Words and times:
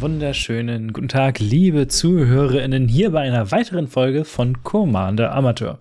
wunderschönen 0.00 0.94
guten 0.94 1.08
Tag, 1.08 1.40
liebe 1.40 1.86
ZuhörerInnen, 1.86 2.88
hier 2.88 3.10
bei 3.10 3.20
einer 3.20 3.50
weiteren 3.50 3.86
Folge 3.86 4.24
von 4.24 4.62
Commander 4.62 5.34
Amateur. 5.34 5.78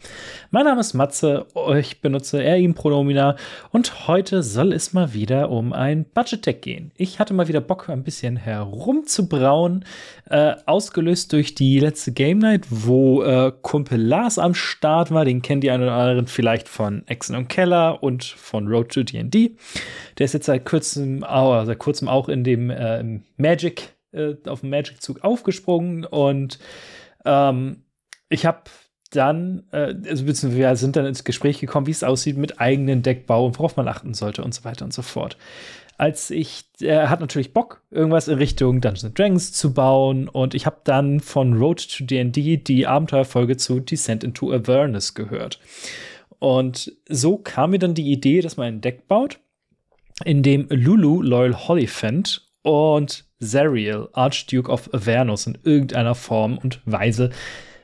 Mein 0.51 0.65
Name 0.65 0.81
ist 0.81 0.93
Matze, 0.93 1.45
ich 1.77 2.01
benutze 2.01 2.43
er, 2.43 2.57
ihm 2.57 2.73
Pronomina 2.73 3.37
und 3.71 4.09
heute 4.09 4.43
soll 4.43 4.73
es 4.73 4.91
mal 4.91 5.13
wieder 5.13 5.49
um 5.49 5.71
ein 5.71 6.03
Budget-Tech 6.03 6.59
gehen. 6.59 6.91
Ich 6.97 7.19
hatte 7.19 7.33
mal 7.33 7.47
wieder 7.47 7.61
Bock, 7.61 7.87
ein 7.87 8.03
bisschen 8.03 8.35
herumzubrauen, 8.35 9.85
äh, 10.29 10.55
ausgelöst 10.65 11.31
durch 11.31 11.55
die 11.55 11.79
letzte 11.79 12.11
Game 12.11 12.39
Night, 12.39 12.65
wo 12.69 13.23
äh, 13.23 13.53
Kumpel 13.61 14.01
Lars 14.01 14.37
am 14.37 14.53
Start 14.53 15.11
war. 15.11 15.23
Den 15.23 15.41
kennt 15.41 15.63
die 15.63 15.71
einen 15.71 15.83
oder 15.83 15.93
anderen 15.93 16.27
vielleicht 16.27 16.67
von 16.67 17.07
Exen 17.07 17.37
und 17.37 17.47
Keller 17.47 18.03
und 18.03 18.25
von 18.25 18.67
Road 18.67 18.91
to 18.91 19.03
D&D. 19.03 19.55
Der 20.17 20.25
ist 20.25 20.33
jetzt 20.33 20.47
seit 20.47 20.65
kurzem, 20.65 21.23
oh, 21.23 21.63
seit 21.63 21.79
kurzem 21.79 22.09
auch 22.09 22.27
in 22.27 22.43
dem 22.43 22.69
äh, 22.69 23.21
Magic, 23.37 23.93
äh, 24.11 24.35
auf 24.45 24.61
dem 24.61 24.69
Magic-Zug 24.69 25.23
aufgesprungen 25.23 26.05
und 26.05 26.59
ähm, 27.25 27.83
ich 28.29 28.45
habe 28.45 28.63
dann, 29.11 29.63
äh, 29.71 29.95
also 30.07 30.25
beziehungsweise 30.25 30.57
wir 30.57 30.75
sind 30.75 30.95
dann 30.95 31.05
ins 31.05 31.23
Gespräch 31.23 31.59
gekommen, 31.59 31.87
wie 31.87 31.91
es 31.91 32.03
aussieht 32.03 32.37
mit 32.37 32.59
eigenen 32.59 33.01
Deckbau 33.01 33.45
und 33.45 33.57
worauf 33.57 33.75
man 33.75 33.87
achten 33.87 34.13
sollte 34.13 34.43
und 34.43 34.53
so 34.53 34.63
weiter 34.63 34.85
und 34.85 34.93
so 34.93 35.01
fort. 35.01 35.37
Als 35.97 36.31
ich, 36.31 36.63
er 36.79 37.09
hat 37.09 37.19
natürlich 37.19 37.51
Bock, 37.51 37.81
irgendwas 37.91 38.29
in 38.29 38.37
Richtung 38.37 38.79
Dungeons 38.79 39.13
Dragons 39.15 39.51
zu 39.51 39.73
bauen 39.73 40.29
und 40.29 40.53
ich 40.53 40.65
habe 40.65 40.77
dann 40.85 41.19
von 41.19 41.53
Road 41.53 41.85
to 41.97 42.05
D&D 42.05 42.57
die 42.57 42.87
Abenteuerfolge 42.87 43.57
zu 43.57 43.81
Descent 43.81 44.23
into 44.23 44.53
Awareness 44.53 45.13
gehört. 45.13 45.59
Und 46.39 46.93
so 47.09 47.37
kam 47.37 47.71
mir 47.71 47.79
dann 47.79 47.95
die 47.95 48.11
Idee, 48.11 48.39
dass 48.39 48.55
man 48.55 48.67
ein 48.67 48.81
Deck 48.81 49.07
baut, 49.09 49.39
in 50.23 50.41
dem 50.41 50.67
Lulu 50.69 51.21
Loyal 51.21 51.67
Hollyphant 51.67 52.48
und 52.61 53.25
Zariel, 53.39 54.09
Archduke 54.13 54.71
of 54.71 54.93
Avernus, 54.93 55.47
in 55.47 55.57
irgendeiner 55.63 56.15
Form 56.15 56.57
und 56.57 56.81
Weise 56.85 57.29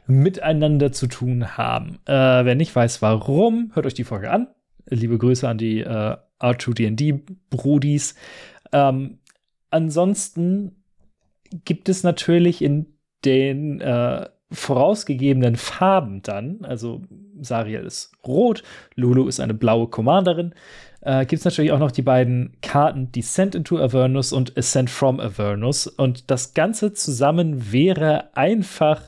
miteinander 0.08 0.92
zu 0.92 1.08
tun 1.08 1.58
haben. 1.58 2.00
Äh, 2.06 2.46
wer 2.46 2.56
nicht 2.56 2.76
weiß, 2.76 3.02
warum, 3.02 3.72
hört 3.74 3.86
euch 3.86 3.94
die 3.94 4.04
Folge 4.04 4.32
an. 4.32 4.48
Liebe 4.88 5.18
Grüße 5.18 5.48
an 5.48 5.58
die 5.58 5.80
äh, 5.80 6.18
R2D&D-Brudis. 6.40 8.16
Ähm, 8.72 9.20
ansonsten 9.72 10.84
gibt 11.64 11.90
es 11.90 12.04
natürlich 12.04 12.62
in 12.62 12.98
den 13.24 13.82
äh, 13.82 14.28
vorausgegebenen 14.52 15.56
Farben 15.56 16.22
dann, 16.22 16.64
also 16.64 17.02
Sariel 17.42 17.84
ist 17.84 18.12
rot, 18.26 18.64
Lulu 18.96 19.28
ist 19.28 19.40
eine 19.40 19.54
blaue 19.54 19.88
Commanderin, 19.88 20.54
äh, 21.06 21.26
gibt 21.26 21.40
es 21.40 21.46
natürlich 21.46 21.72
auch 21.72 21.80
noch 21.80 21.92
die 21.92 22.02
beiden 22.02 22.58
Karten 22.62 23.12
Descent 23.12 23.56
into 23.56 23.78
Avernus 23.78 24.34
und 24.34 24.58
Ascent 24.58 24.90
from 24.90 25.20
Avernus. 25.20 25.88
Und 25.88 26.30
das 26.32 26.54
Ganze 26.54 26.94
zusammen 26.94 27.72
wäre 27.72 28.36
einfach 28.36 29.02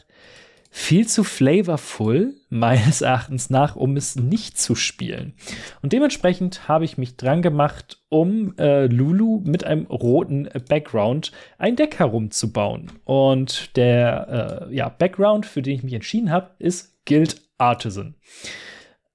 viel 0.70 1.08
zu 1.08 1.23
flavorful, 1.23 2.36
meines 2.50 3.02
Erachtens 3.02 3.50
nach, 3.50 3.75
um 3.75 3.98
es 3.98 4.16
nicht 4.16 4.59
zu 4.59 4.75
spielen. 4.75 5.34
Und 5.81 5.92
dementsprechend 5.92 6.68
habe 6.68 6.86
ich 6.86 7.00
mich 7.00 7.18
dran 7.18 7.42
gemacht, 7.42 8.00
um 8.09 8.53
äh, 8.59 8.85
Lulu 8.85 9.41
mit 9.44 9.64
einem 9.64 9.88
roten 9.88 10.47
Background 10.69 11.31
ein 11.58 11.75
Deck 11.75 11.97
herumzubauen. 11.97 12.91
Und 13.06 13.75
der 13.75 14.68
äh, 14.69 14.75
ja, 14.75 14.90
Background, 14.90 15.47
für 15.47 15.64
den 15.64 15.74
ich 15.74 15.84
mich 15.84 15.94
entschieden 15.94 16.31
habe, 16.31 16.52
ist 16.59 17.03
Guild 17.06 17.41
Artisan. 17.58 18.14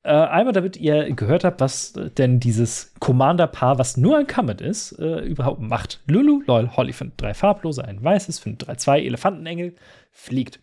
Äh, 0.04 0.10
einmal, 0.10 0.52
damit 0.52 0.76
ihr 0.76 1.12
gehört 1.12 1.44
habt, 1.44 1.60
was 1.60 1.92
denn 2.16 2.40
dieses 2.40 2.92
Commander-Paar, 2.98 3.78
was 3.78 3.96
nur 3.96 4.18
ein 4.18 4.26
Comet 4.26 4.60
ist, 4.60 4.98
äh, 4.98 5.20
überhaupt 5.20 5.60
macht. 5.60 6.00
Lulu, 6.08 6.42
Lol, 6.46 6.70
Hollyphant, 6.76 7.14
drei 7.16 7.34
farblose, 7.34 7.84
ein 7.84 8.02
weißes, 8.02 8.40
findet 8.40 8.66
drei, 8.66 8.74
zwei 8.74 9.00
Elefantenengel, 9.00 9.74
fliegt. 10.10 10.58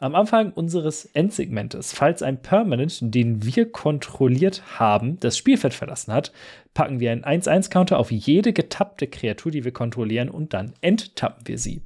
Am 0.00 0.14
Anfang 0.14 0.52
unseres 0.52 1.06
Endsegmentes, 1.06 1.94
falls 1.94 2.20
ein 2.22 2.42
Permanent, 2.42 2.98
den 3.00 3.42
wir 3.44 3.72
kontrolliert 3.72 4.78
haben, 4.78 5.18
das 5.20 5.38
Spielfeld 5.38 5.72
verlassen 5.72 6.12
hat, 6.12 6.32
packen 6.74 7.00
wir 7.00 7.10
einen 7.10 7.24
1-1-Counter 7.24 7.98
auf 7.98 8.10
jede 8.10 8.52
getappte 8.52 9.06
Kreatur, 9.06 9.50
die 9.50 9.64
wir 9.64 9.72
kontrollieren, 9.72 10.28
und 10.28 10.52
dann 10.52 10.74
enttappen 10.82 11.48
wir 11.48 11.56
sie. 11.56 11.80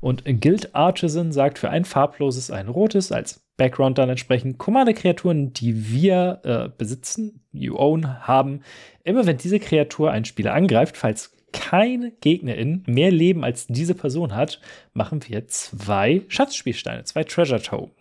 Und 0.00 0.24
Guild 0.40 0.74
Artisan 0.74 1.32
sagt 1.32 1.58
für 1.58 1.70
ein 1.70 1.84
farbloses 1.86 2.50
ein 2.50 2.68
rotes 2.68 3.12
als 3.12 3.42
Background 3.60 3.98
dann 3.98 4.08
entsprechend 4.08 4.56
Kommandekreaturen, 4.56 5.52
die 5.52 5.92
wir 5.92 6.40
äh, 6.44 6.70
besitzen, 6.78 7.42
you 7.52 7.76
own, 7.76 8.26
haben. 8.26 8.62
Immer 9.04 9.26
wenn 9.26 9.36
diese 9.36 9.60
Kreatur 9.60 10.10
einen 10.10 10.24
Spieler 10.24 10.54
angreift, 10.54 10.96
falls 10.96 11.36
keine 11.52 12.10
Gegnerin 12.10 12.84
mehr 12.86 13.10
Leben 13.10 13.44
als 13.44 13.66
diese 13.66 13.94
Person 13.94 14.34
hat, 14.34 14.62
machen 14.94 15.20
wir 15.28 15.46
zwei 15.48 16.22
Schatzspielsteine, 16.28 17.04
zwei 17.04 17.22
Treasure 17.22 17.60
Token. 17.60 17.92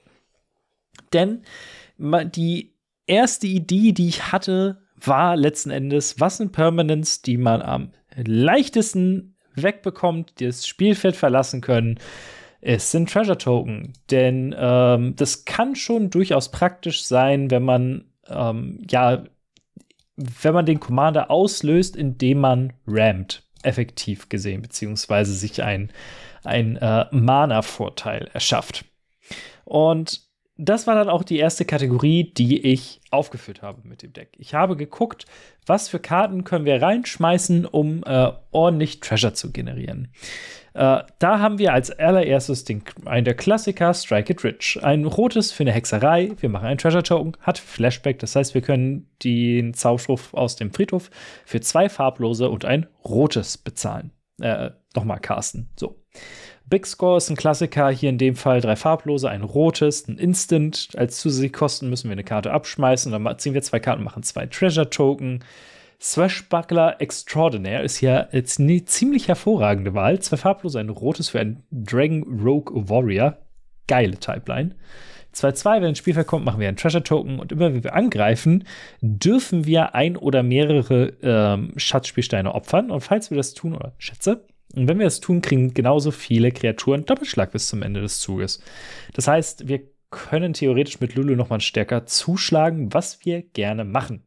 Denn 1.12 1.42
die 1.98 2.74
erste 3.06 3.48
Idee, 3.48 3.92
die 3.92 4.08
ich 4.08 4.32
hatte, 4.32 4.82
war 4.96 5.36
letzten 5.36 5.72
Endes, 5.72 6.22
was 6.22 6.38
sind 6.38 6.54
Permanents, 6.54 7.22
die 7.22 7.36
man 7.36 7.62
am 7.62 7.92
leichtesten 8.16 9.36
wegbekommt, 9.56 10.40
die 10.40 10.46
das 10.46 10.66
Spielfeld 10.66 11.18
verlassen 11.18 11.60
können. 11.60 12.00
Es 12.62 12.92
sind 12.92 13.10
Treasure 13.10 13.38
Token, 13.38 13.94
denn 14.12 14.54
ähm, 14.58 15.16
das 15.16 15.46
kann 15.46 15.76
schon 15.76 16.10
durchaus 16.10 16.52
praktisch 16.52 17.04
sein, 17.04 17.52
wenn 17.52 17.64
man 17.64 18.06
ähm, 18.28 18.82
ja 18.90 19.24
wenn 20.20 20.54
man 20.54 20.66
den 20.66 20.80
Commander 20.80 21.32
auslöst, 21.32 21.96
indem 21.96 22.40
man 22.40 22.74
rampt, 22.86 23.44
effektiv 23.64 24.30
gesehen, 24.30 24.62
beziehungsweise 24.62 25.34
sich 25.34 25.64
ein, 25.64 25.92
ein 26.44 26.76
äh, 26.78 27.06
Mana-Vorteil 27.12 28.30
erschafft. 28.34 28.86
Und 29.64 30.29
das 30.62 30.88
war 30.88 30.96
dann 30.96 31.08
auch 31.08 31.24
die 31.24 31.38
erste 31.38 31.64
Kategorie, 31.64 32.34
die 32.34 32.60
ich 32.60 33.00
aufgeführt 33.12 33.62
habe 33.62 33.88
mit 33.88 34.04
dem 34.04 34.12
Deck. 34.12 34.36
Ich 34.38 34.54
habe 34.54 34.76
geguckt, 34.76 35.26
was 35.66 35.88
für 35.88 36.00
Karten 36.00 36.44
können 36.44 36.66
wir 36.66 36.82
reinschmeißen, 36.82 37.66
um 37.66 38.04
äh, 38.04 38.34
ordentlich 38.52 39.00
Treasure 39.00 39.34
zu 39.34 39.54
generieren. 39.54 40.10
Äh, 40.74 41.04
da 41.18 41.40
haben 41.40 41.60
wir 41.60 41.72
als 41.72 41.92
allererstes 41.92 42.66
den, 42.66 42.84
einen 43.06 43.24
der 43.24 43.36
Klassiker, 43.36 43.94
Strike 43.94 44.34
It 44.34 44.44
Rich. 44.44 44.80
Ein 44.84 45.06
rotes 45.06 45.54
für 45.54 45.64
eine 45.64 45.72
Hexerei. 45.72 46.32
Wir 46.38 46.50
machen 46.50 46.68
einen 46.68 46.78
Treasure 46.78 47.04
Token, 47.04 47.38
hat 47.40 47.58
Flashback. 47.58 48.20
Das 48.20 48.36
heißt, 48.36 48.54
wir 48.54 48.62
können 48.62 49.10
den 49.24 49.74
Zauberspruch 49.74 50.34
aus 50.34 50.58
dem 50.58 50.74
Friedhof 50.74 51.10
für 51.46 51.62
zwei 51.62 51.88
farblose 51.88 52.50
und 52.50 52.66
ein 52.66 52.86
rotes 53.06 53.58
bezahlen. 53.58 54.12
Äh, 54.42 54.72
nochmal 54.94 55.22
casten. 55.22 55.70
So. 55.78 56.04
Big 56.70 56.86
Score 56.86 57.18
ist 57.18 57.30
ein 57.30 57.36
Klassiker, 57.36 57.90
hier 57.90 58.10
in 58.10 58.20
dem 58.20 58.36
Fall 58.36 58.62
drei 58.62 58.76
farblose, 58.76 59.28
ein 59.28 59.42
rotes, 59.42 60.08
ein 60.08 60.18
Instant. 60.18 60.90
Als 60.96 61.18
zusätzliche 61.18 61.52
Kosten 61.52 61.90
müssen 61.90 62.10
wir 62.10 62.12
eine 62.12 62.24
Karte 62.24 62.52
abschmeißen. 62.52 63.12
Dann 63.12 63.40
ziehen 63.40 63.56
wir 63.56 63.64
zwei 63.64 63.80
Karten, 63.80 64.04
machen 64.04 64.22
zwei 64.22 64.46
Treasure 64.46 64.90
Token. 64.90 65.44
Swashbuckler 66.00 67.02
Extraordinaire 67.02 67.84
ist 67.84 68.02
ja 68.02 68.28
jetzt 68.32 68.60
eine 68.60 68.86
ziemlich 68.86 69.28
hervorragende 69.28 69.96
Wahl. 69.96 70.20
Zwei 70.20 70.38
farblose, 70.38 70.80
ein 70.80 70.90
rotes 70.90 71.30
für 71.30 71.40
einen 71.40 71.64
Dragon 71.72 72.24
Rogue 72.44 72.88
Warrior. 72.88 73.38
Geile 73.88 74.18
Typeline. 74.18 74.76
2-2, 75.34 75.82
wenn 75.82 75.90
ins 75.90 75.98
Spielfeld 75.98 76.28
kommt, 76.28 76.46
machen 76.46 76.60
wir 76.60 76.68
einen 76.68 76.78
Treasure 76.78 77.04
Token 77.04 77.40
und 77.40 77.52
immer 77.52 77.74
wenn 77.74 77.84
wir 77.84 77.94
angreifen, 77.94 78.64
dürfen 79.02 79.66
wir 79.66 79.94
ein 79.94 80.18
oder 80.18 80.42
mehrere 80.44 81.14
ähm, 81.22 81.74
Schatzspielsteine 81.78 82.54
opfern. 82.54 82.92
Und 82.92 83.02
falls 83.02 83.30
wir 83.30 83.38
das 83.38 83.54
tun, 83.54 83.76
oder 83.76 83.94
Schätze, 84.00 84.46
und 84.76 84.88
wenn 84.88 85.00
wir 85.00 85.06
das 85.06 85.20
tun, 85.20 85.42
kriegen 85.42 85.74
genauso 85.74 86.12
viele 86.12 86.52
Kreaturen 86.52 87.06
Doppelschlag 87.06 87.52
bis 87.52 87.68
zum 87.68 87.82
Ende 87.82 88.02
des 88.02 88.20
Zuges. 88.20 88.62
Das 89.14 89.28
heißt, 89.28 89.68
wir 89.68 89.82
können 90.12 90.54
theoretisch 90.54 91.00
mit 91.00 91.16
Lulu 91.16 91.36
nochmal 91.36 91.62
stärker 91.62 92.06
zuschlagen, 92.06 92.94
was 92.94 93.26
wir 93.26 93.42
gerne 93.42 93.84
machen. 93.84 94.24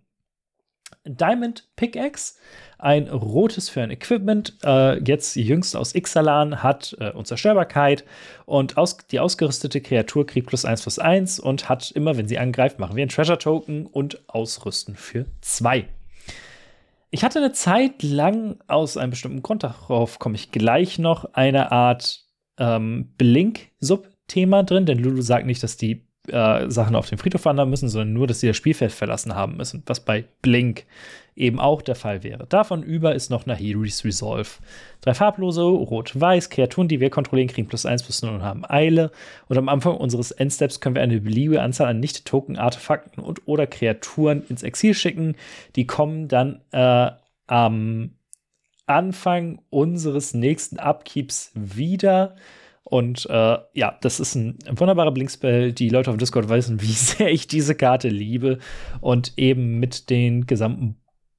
Diamond 1.05 1.69
Pickaxe, 1.75 2.35
ein 2.79 3.09
rotes 3.09 3.69
für 3.69 3.83
ein 3.83 3.91
Equipment, 3.91 4.57
äh, 4.65 5.03
jetzt 5.03 5.35
jüngst 5.35 5.75
aus 5.75 5.95
Ixalan, 5.95 6.63
hat 6.63 6.97
äh, 7.01 7.11
Unzerstörbarkeit 7.11 8.05
und 8.45 8.77
aus, 8.77 8.99
die 8.99 9.19
ausgerüstete 9.19 9.81
Kreatur 9.81 10.27
kriegt 10.27 10.47
plus 10.47 10.65
1 10.65 10.83
plus 10.83 10.99
1 11.01 11.41
und 11.41 11.69
hat 11.69 11.91
immer, 11.91 12.17
wenn 12.17 12.29
sie 12.29 12.39
angreift, 12.39 12.79
machen 12.79 12.95
wir 12.97 13.03
einen 13.03 13.11
Treasure 13.11 13.39
Token 13.39 13.87
und 13.87 14.29
Ausrüsten 14.29 14.95
für 14.95 15.27
2. 15.41 15.89
Ich 17.15 17.23
hatte 17.23 17.41
eine 17.41 17.53
Zeit 17.53 18.03
lang 18.03 18.59
aus 18.69 18.97
einem 18.97 19.11
bestimmten 19.11 19.43
Grund, 19.43 19.63
darauf 19.63 20.19
komme 20.19 20.35
ich 20.35 20.51
gleich 20.51 20.99
noch, 20.99 21.35
eine 21.35 21.71
Art 21.71 22.25
ähm, 22.59 23.13
Blink-Sub 23.19 24.09
Thema 24.29 24.63
drin, 24.63 24.87
denn 24.87 24.99
Lulu 24.99 25.21
sagt 25.21 25.45
nicht, 25.45 25.63
dass 25.63 25.77
die 25.77 26.09
äh, 26.29 26.71
Sachen 26.71 26.95
auf 26.95 27.09
dem 27.09 27.19
Friedhof 27.19 27.45
wandern 27.45 27.71
müssen, 27.71 27.89
sondern 27.89 28.13
nur, 28.13 28.27
dass 28.27 28.41
sie 28.41 28.47
das 28.47 28.57
Spielfeld 28.57 28.93
verlassen 28.93 29.35
haben 29.35 29.57
müssen, 29.57 29.83
was 29.87 30.01
bei 30.01 30.25
Blink 30.41 30.85
eben 31.35 31.59
auch 31.59 31.83
der 31.83 31.95
Fall 31.95 32.23
wäre. 32.23 32.47
Davon 32.47 32.83
über 32.83 33.15
ist 33.15 33.31
noch 33.31 33.47
Nahiris 33.47 34.05
Resolve. 34.05 34.49
Drei 35.01 35.15
farblose, 35.15 35.63
rot-weiß, 35.63 36.51
Kreaturen, 36.51 36.89
die 36.89 37.01
wir 37.01 37.11
kontrollieren, 37.11 37.49
kriegen 37.49 37.69
plus 37.69 37.87
1 37.87 38.03
plus 38.03 38.23
0 38.23 38.35
und 38.35 38.43
haben 38.43 38.65
Eile. 38.69 39.11
Und 39.49 39.59
am 39.59 39.69
Anfang 39.69 39.97
unseres 39.97 40.31
Endsteps 40.31 40.81
können 40.81 40.95
wir 40.95 41.03
eine 41.03 41.21
beliebige 41.21 41.63
Anzahl 41.63 41.89
an 41.89 42.01
Nicht-Token-Artefakten 42.01 43.23
und 43.23 43.49
oder 43.49 43.67
Kreaturen 43.67 44.45
ins 44.47 44.63
Exil 44.63 44.95
schicken. 44.95 45.37
Die 45.75 45.87
kommen 45.87 46.29
dann 46.29 46.61
äh, 46.71 47.11
am 47.47 48.11
Anfang 48.87 49.61
unseres 49.71 50.35
nächsten 50.35 50.79
Upkeeps 50.79 51.51
wieder. 51.55 52.37
Und 52.85 53.27
äh, 53.31 53.59
ja, 53.75 53.97
das 54.01 54.21
ist 54.21 54.35
ein, 54.35 54.59
wunderbarer 54.69 55.13
Blinkspell. 55.13 55.73
Die 55.73 55.89
Leute 55.89 56.11
auf 56.11 56.17
Discord 56.17 56.49
wissen, 56.49 56.83
wie 56.83 56.87
sehr 56.87 57.31
ich 57.31 57.47
diese 57.47 57.75
Karte 57.75 58.09
liebe. 58.09 58.59
Und 59.01 59.35
eben 59.37 59.79
mit 59.79 60.11
den 60.11 60.47
gesamten 60.47 60.97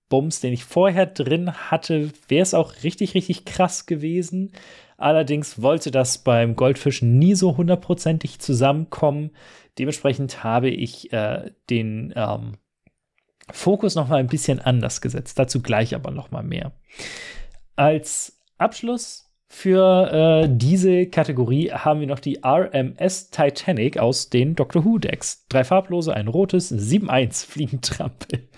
Bums, 0.10 0.40
den 0.40 0.54
ich 0.54 0.64
vorher 0.64 1.06
drin 1.06 1.54
hatte, 1.72 2.12
wäre 2.28 2.44
es 2.44 2.54
auch 2.54 2.84
richtig, 2.84 3.16
richtig 3.16 3.46
krass 3.46 3.86
gewesen. 3.86 4.52
Allerdings 4.98 5.62
wollte 5.62 5.92
das 5.92 6.20
beim 6.20 6.56
Goldfisch 6.56 7.02
nie 7.02 7.36
so 7.36 7.58
hundertprozentig 7.58 8.40
zusammenkommen. 8.40 9.32
Dementsprechend 9.80 10.44
habe 10.44 10.70
ich 10.70 11.12
äh, 11.12 11.52
den 11.70 12.14
ähm, 12.16 12.58
Fokus 13.52 13.96
noch 13.96 14.08
mal 14.08 14.20
ein 14.20 14.28
bisschen 14.28 14.60
anders 14.60 15.02
gesetzt. 15.02 15.40
Dazu 15.40 15.62
gleich 15.62 15.96
aber 15.96 16.12
noch 16.12 16.32
mal 16.32 16.44
mehr. 16.44 16.72
Als 17.76 18.40
Abschluss 18.58 19.33
für 19.56 20.44
äh, 20.44 20.50
diese 20.52 21.06
Kategorie 21.06 21.72
haben 21.72 22.00
wir 22.00 22.08
noch 22.08 22.20
die 22.20 22.40
RMS 22.44 23.30
Titanic 23.30 24.00
aus 24.00 24.32
den 24.32 24.56
Doctor 24.56 24.84
Who 24.84 24.98
Decks. 24.98 25.46
Drei 25.48 25.64
farblose, 25.64 26.14
ein 26.14 26.28
rotes, 26.28 26.72
7-1 26.72 27.46
Fliegentrampel. 27.50 28.50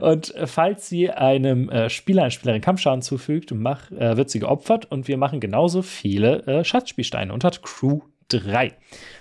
Und 0.00 0.34
falls 0.44 0.88
sie 0.88 1.10
einem 1.10 1.70
äh, 1.70 1.88
Spieler, 1.88 2.22
einer 2.22 2.30
Spielerin 2.30 2.60
Kampfschaden 2.60 3.00
zufügt, 3.00 3.52
mach, 3.52 3.90
äh, 3.90 4.18
wird 4.18 4.28
sie 4.28 4.38
geopfert 4.38 4.84
und 4.92 5.08
wir 5.08 5.16
machen 5.16 5.40
genauso 5.40 5.80
viele 5.80 6.46
äh, 6.46 6.62
Schatzspielsteine 6.62 7.32
und 7.32 7.42
hat 7.42 7.62
Crew 7.62 8.00
3. 8.28 8.74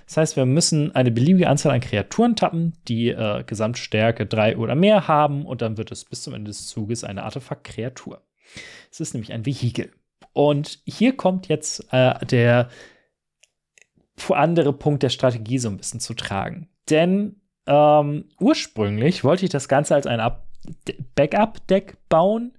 Das 0.05 0.17
heißt, 0.17 0.35
wir 0.35 0.45
müssen 0.45 0.93
eine 0.93 1.09
beliebige 1.09 1.47
Anzahl 1.47 1.71
an 1.71 1.79
Kreaturen 1.79 2.35
tappen, 2.35 2.73
die 2.89 3.07
äh, 3.07 3.43
Gesamtstärke 3.47 4.25
3 4.25 4.57
oder 4.57 4.75
mehr 4.75 5.07
haben 5.07 5.45
und 5.45 5.61
dann 5.61 5.77
wird 5.77 5.89
es 5.91 6.03
bis 6.03 6.21
zum 6.21 6.33
Ende 6.33 6.49
des 6.49 6.67
Zuges 6.67 7.05
eine 7.05 7.23
Artefakt-Kreatur. 7.23 8.21
Es 8.91 8.99
ist 8.99 9.13
nämlich 9.13 9.31
ein 9.31 9.45
Vehikel. 9.45 9.89
Und 10.33 10.80
hier 10.85 11.15
kommt 11.15 11.47
jetzt 11.47 11.88
äh, 11.91 12.25
der 12.25 12.69
andere 14.30 14.74
Punkt 14.74 15.03
der 15.03 15.09
Strategie 15.09 15.59
so 15.59 15.69
ein 15.69 15.77
bisschen 15.77 16.00
zu 16.00 16.13
tragen. 16.13 16.69
Denn 16.89 17.41
ähm, 17.65 18.25
ursprünglich 18.39 19.24
wollte 19.24 19.45
ich 19.45 19.51
das 19.51 19.68
Ganze 19.68 19.95
als 19.95 20.07
ein 20.07 20.21
Backup-Deck 21.15 21.97
bauen 22.09 22.53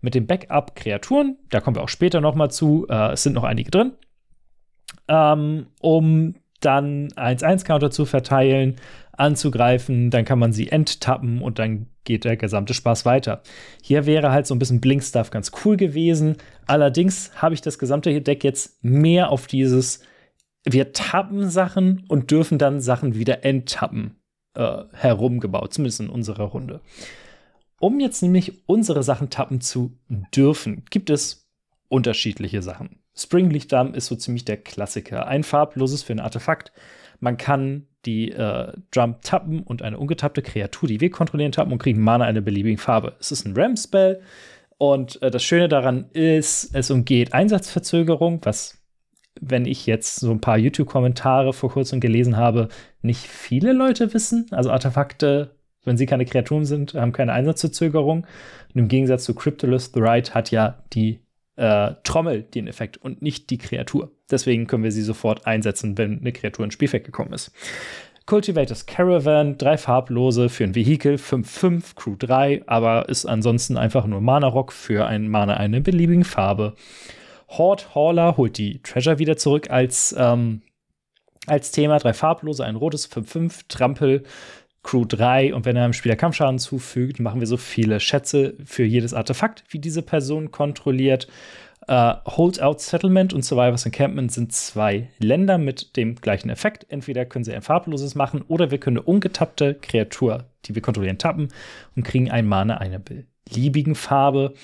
mit 0.00 0.14
den 0.14 0.26
Backup-Kreaturen. 0.26 1.36
Da 1.50 1.60
kommen 1.60 1.76
wir 1.76 1.82
auch 1.82 1.88
später 1.88 2.20
noch 2.20 2.34
mal 2.34 2.50
zu. 2.50 2.86
Äh, 2.88 3.12
es 3.12 3.22
sind 3.22 3.34
noch 3.34 3.44
einige 3.44 3.70
drin. 3.70 3.92
Ähm, 5.08 5.66
um 5.80 6.34
dann 6.60 7.08
1-1-Counter 7.08 7.90
zu 7.90 8.06
verteilen, 8.06 8.76
anzugreifen, 9.16 10.10
dann 10.10 10.24
kann 10.24 10.38
man 10.38 10.52
sie 10.52 10.68
enttappen 10.68 11.42
und 11.42 11.58
dann 11.58 11.86
geht 12.04 12.24
der 12.24 12.36
gesamte 12.36 12.74
Spaß 12.74 13.04
weiter. 13.04 13.42
Hier 13.82 14.06
wäre 14.06 14.30
halt 14.30 14.46
so 14.46 14.54
ein 14.54 14.58
bisschen 14.58 14.80
Blink-Stuff 14.80 15.30
ganz 15.30 15.50
cool 15.64 15.76
gewesen. 15.76 16.36
Allerdings 16.66 17.32
habe 17.36 17.54
ich 17.54 17.60
das 17.60 17.78
gesamte 17.78 18.20
Deck 18.20 18.44
jetzt 18.44 18.82
mehr 18.84 19.30
auf 19.30 19.46
dieses 19.46 20.00
wir 20.68 20.92
tappen 20.92 21.48
Sachen 21.48 22.04
und 22.08 22.30
dürfen 22.30 22.58
dann 22.58 22.80
Sachen 22.80 23.14
wieder 23.14 23.44
enttappen 23.44 24.16
äh, 24.54 24.82
herumgebaut, 24.92 25.72
zumindest 25.72 26.00
in 26.00 26.08
unserer 26.08 26.44
Runde. 26.44 26.80
Um 27.78 28.00
jetzt 28.00 28.22
nämlich 28.22 28.64
unsere 28.66 29.02
Sachen 29.02 29.30
tappen 29.30 29.60
zu 29.60 29.96
dürfen, 30.34 30.84
gibt 30.90 31.08
es 31.08 31.48
unterschiedliche 31.88 32.62
Sachen. 32.62 32.98
Springlichtdarm 33.14 33.94
ist 33.94 34.06
so 34.06 34.16
ziemlich 34.16 34.44
der 34.44 34.56
Klassiker. 34.56 35.28
Ein 35.28 35.44
farbloses 35.44 36.02
für 36.02 36.12
ein 36.12 36.20
Artefakt. 36.20 36.72
Man 37.20 37.36
kann 37.36 37.86
die 38.06 38.32
äh, 38.32 38.72
Drum 38.90 39.16
tappen 39.22 39.60
und 39.60 39.82
eine 39.82 39.98
ungetappte 39.98 40.42
Kreatur, 40.42 40.88
die 40.88 41.00
wir 41.00 41.10
kontrollieren, 41.10 41.52
tappen 41.52 41.72
und 41.72 41.78
kriegen 41.78 42.00
Mana 42.00 42.24
einer 42.24 42.40
beliebigen 42.40 42.78
Farbe. 42.78 43.14
Es 43.20 43.32
ist 43.32 43.46
ein 43.46 43.54
Ram-Spell 43.56 44.22
und 44.78 45.20
äh, 45.22 45.30
das 45.30 45.42
Schöne 45.42 45.68
daran 45.68 46.06
ist, 46.12 46.74
es 46.74 46.90
umgeht 46.90 47.32
Einsatzverzögerung, 47.32 48.40
was, 48.42 48.78
wenn 49.40 49.64
ich 49.64 49.86
jetzt 49.86 50.16
so 50.16 50.30
ein 50.30 50.40
paar 50.40 50.58
YouTube-Kommentare 50.58 51.52
vor 51.52 51.70
kurzem 51.70 52.00
gelesen 52.00 52.36
habe, 52.36 52.68
nicht 53.02 53.26
viele 53.26 53.72
Leute 53.72 54.12
wissen. 54.12 54.46
Also 54.50 54.70
Artefakte, 54.70 55.56
wenn 55.84 55.96
sie 55.96 56.06
keine 56.06 56.26
Kreaturen 56.26 56.64
sind, 56.64 56.94
haben 56.94 57.12
keine 57.12 57.32
Einsatzverzögerung. 57.32 58.26
Und 58.74 58.80
im 58.80 58.88
Gegensatz 58.88 59.24
zu 59.24 59.34
Cryptolith 59.34 59.92
the 59.94 60.00
Right 60.00 60.34
hat 60.34 60.50
ja 60.50 60.82
die 60.92 61.20
äh, 61.56 61.94
Trommel 62.04 62.42
den 62.42 62.68
Effekt 62.68 62.96
und 62.98 63.22
nicht 63.22 63.50
die 63.50 63.58
Kreatur. 63.58 64.12
Deswegen 64.30 64.66
können 64.66 64.84
wir 64.84 64.92
sie 64.92 65.02
sofort 65.02 65.46
einsetzen, 65.46 65.98
wenn 65.98 66.20
eine 66.20 66.32
Kreatur 66.32 66.64
ins 66.64 66.74
Spielfeld 66.74 67.04
gekommen 67.04 67.32
ist. 67.32 67.52
Cultivators 68.26 68.86
Caravan, 68.86 69.56
drei 69.56 69.78
farblose 69.78 70.48
für 70.48 70.64
ein 70.64 70.74
Vehikel, 70.74 71.14
5-5, 71.14 71.94
Crew 71.94 72.16
3, 72.18 72.64
aber 72.66 73.08
ist 73.08 73.24
ansonsten 73.24 73.76
einfach 73.76 74.04
nur 74.06 74.20
Mana-Rock 74.20 74.72
für 74.72 75.06
ein 75.06 75.28
Mana 75.28 75.54
einer 75.54 75.80
beliebigen 75.80 76.24
Farbe. 76.24 76.74
Horde 77.48 77.84
Hauler 77.94 78.36
holt 78.36 78.58
die 78.58 78.82
Treasure 78.82 79.20
wieder 79.20 79.36
zurück 79.36 79.70
als, 79.70 80.14
ähm, 80.18 80.62
als 81.46 81.70
Thema, 81.70 81.98
drei 81.98 82.12
farblose, 82.12 82.64
ein 82.64 82.74
rotes, 82.74 83.06
5-5, 83.06 83.68
Trampel, 83.68 84.24
Crew 84.86 85.04
3 85.04 85.52
und 85.52 85.64
wenn 85.64 85.74
er 85.74 85.82
einem 85.82 85.92
Spieler 85.92 86.14
Kampfschaden 86.14 86.60
zufügt, 86.60 87.18
machen 87.18 87.40
wir 87.40 87.48
so 87.48 87.56
viele 87.56 87.98
Schätze 87.98 88.54
für 88.64 88.84
jedes 88.84 89.14
Artefakt, 89.14 89.64
wie 89.68 89.80
diese 89.80 90.00
Person 90.00 90.52
kontrolliert. 90.52 91.26
Uh, 91.88 92.14
Holdout 92.24 92.78
Settlement 92.78 93.32
und 93.32 93.44
Survivors 93.44 93.84
Encampment 93.84 94.32
sind 94.32 94.52
zwei 94.52 95.08
Länder 95.18 95.58
mit 95.58 95.96
dem 95.96 96.16
gleichen 96.16 96.50
Effekt. 96.50 96.86
Entweder 96.88 97.24
können 97.26 97.44
sie 97.44 97.52
ein 97.52 97.62
farbloses 97.62 98.14
machen 98.14 98.42
oder 98.42 98.70
wir 98.70 98.78
können 98.78 98.98
eine 98.98 99.06
ungetappte 99.06 99.74
Kreatur, 99.74 100.44
die 100.64 100.74
wir 100.74 100.82
kontrollieren, 100.82 101.18
tappen 101.18 101.48
und 101.94 102.04
kriegen 102.04 102.30
ein 102.30 102.46
Mana 102.46 102.78
einer 102.78 103.00
beliebigen 103.00 103.96
Farbe. 103.96 104.54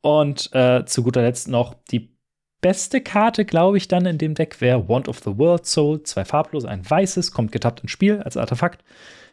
Und 0.00 0.50
uh, 0.54 0.84
zu 0.84 1.02
guter 1.02 1.22
Letzt 1.22 1.48
noch 1.48 1.74
die 1.90 2.16
beste 2.62 3.02
Karte, 3.02 3.44
glaube 3.44 3.76
ich, 3.76 3.88
dann 3.88 4.06
in 4.06 4.18
dem 4.18 4.34
Deck 4.34 4.60
wäre 4.60 4.88
Wand 4.88 5.08
of 5.08 5.18
the 5.18 5.36
World 5.38 5.66
Soul. 5.66 6.02
Zwei 6.02 6.24
farblose, 6.24 6.68
ein 6.68 6.88
weißes, 6.88 7.32
kommt 7.32 7.52
getappt 7.52 7.80
ins 7.80 7.90
Spiel 7.90 8.20
als 8.22 8.36
Artefakt. 8.36 8.82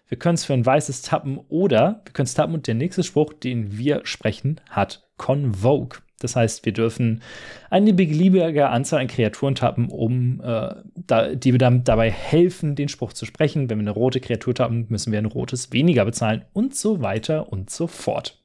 Wir 0.08 0.18
können 0.18 0.36
es 0.36 0.46
für 0.46 0.54
ein 0.54 0.66
weißes 0.66 1.02
tappen 1.02 1.40
oder 1.50 2.02
wir 2.06 2.14
können 2.14 2.26
es 2.26 2.34
tappen 2.34 2.54
und 2.54 2.68
der 2.68 2.76
nächste 2.76 3.04
Spruch, 3.04 3.34
den 3.34 3.78
wir 3.78 4.02
sprechen, 4.06 4.62
hat 4.70 5.08
Convoke. 5.18 6.00
Das 6.20 6.38
heißt, 6.38 6.66
wir 6.66 6.72
dürfen 6.72 7.22
eine 7.70 7.94
beliebige 7.94 8.70
Anzahl 8.70 9.02
an 9.02 9.08
Kreaturen 9.08 9.56
tappen, 9.56 9.90
um 9.90 10.42
äh, 10.42 10.74
da, 10.96 11.36
die 11.36 11.52
wir 11.52 11.60
dann 11.60 11.84
dabei 11.84 12.10
helfen, 12.10 12.76
den 12.76 12.88
Spruch 12.88 13.12
zu 13.12 13.26
sprechen. 13.26 13.70
Wenn 13.70 13.80
wir 13.80 13.84
eine 13.84 13.92
rote 13.92 14.22
Kreatur 14.22 14.56
tappen, 14.56 14.86
müssen 14.88 15.12
wir 15.12 15.20
ein 15.20 15.26
rotes 15.26 15.74
weniger 15.74 16.06
bezahlen 16.06 16.46
und 16.54 16.76
so 16.76 17.02
weiter 17.02 17.52
und 17.52 17.70
so 17.70 17.88
fort. 17.88 18.42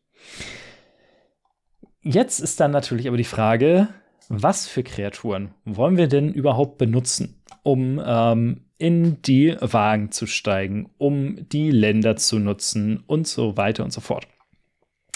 Jetzt 2.03 2.41
ist 2.41 2.59
dann 2.59 2.73
natürlich 2.73 3.07
aber 3.07 3.17
die 3.17 3.25
Frage, 3.25 3.89
was 4.29 4.67
für 4.67 4.83
Kreaturen 4.83 5.55
wollen 5.65 5.97
wir 5.97 6.09
denn 6.09 6.33
überhaupt 6.33 6.79
benutzen, 6.79 7.43
um 7.63 8.03
ähm, 8.05 8.65
in 8.79 9.21
die 9.23 9.57
Wagen 9.61 10.13
zu 10.13 10.27
steigen, 10.27 10.91
um 10.99 11.49
die 11.51 11.71
Länder 11.71 12.17
zu 12.17 12.39
nutzen 12.39 13.03
und 13.07 13.27
so 13.27 13.57
weiter 13.57 13.85
und 13.85 13.93
so 13.93 14.01
fort. 14.01 14.27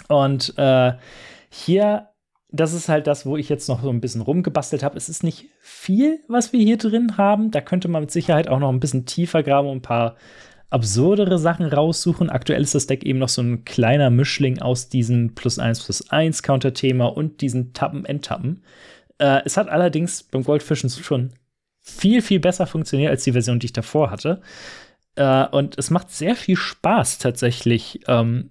Und 0.08 0.54
äh, 0.58 0.92
hier, 1.48 2.08
das 2.50 2.72
ist 2.72 2.88
halt 2.88 3.06
das, 3.06 3.24
wo 3.24 3.36
ich 3.36 3.48
jetzt 3.48 3.68
noch 3.68 3.82
so 3.82 3.90
ein 3.90 4.00
bisschen 4.00 4.20
rumgebastelt 4.20 4.82
habe. 4.82 4.96
Es 4.96 5.08
ist 5.08 5.22
nicht 5.22 5.46
viel, 5.60 6.20
was 6.28 6.52
wir 6.52 6.60
hier 6.60 6.76
drin 6.76 7.16
haben. 7.16 7.50
Da 7.50 7.60
könnte 7.60 7.88
man 7.88 8.02
mit 8.02 8.10
Sicherheit 8.10 8.48
auch 8.48 8.58
noch 8.58 8.68
ein 8.68 8.80
bisschen 8.80 9.06
tiefer 9.06 9.42
graben 9.42 9.68
und 9.68 9.78
ein 9.78 9.82
paar 9.82 10.16
absurdere 10.70 11.38
Sachen 11.38 11.66
raussuchen. 11.66 12.30
Aktuell 12.30 12.62
ist 12.62 12.74
das 12.74 12.86
Deck 12.86 13.04
eben 13.04 13.18
noch 13.18 13.28
so 13.28 13.42
ein 13.42 13.64
kleiner 13.64 14.10
Mischling 14.10 14.60
aus 14.60 14.88
diesem 14.88 15.34
plus 15.34 15.58
1 15.58 15.84
plus 15.84 16.10
1 16.10 16.42
Counter-Thema 16.42 17.06
und 17.06 17.42
diesen 17.42 17.74
Tappen-Enttappen. 17.74 18.62
Äh, 19.18 19.42
es 19.44 19.56
hat 19.56 19.68
allerdings 19.68 20.22
beim 20.22 20.42
Goldfischen 20.42 20.90
schon 20.90 21.32
viel, 21.82 22.22
viel 22.22 22.40
besser 22.40 22.66
funktioniert 22.66 23.10
als 23.10 23.24
die 23.24 23.32
Version, 23.32 23.58
die 23.58 23.66
ich 23.66 23.72
davor 23.72 24.10
hatte. 24.10 24.40
Äh, 25.16 25.46
und 25.48 25.78
es 25.78 25.90
macht 25.90 26.10
sehr 26.10 26.36
viel 26.36 26.56
Spaß 26.56 27.18
tatsächlich 27.18 28.00
ähm, 28.06 28.50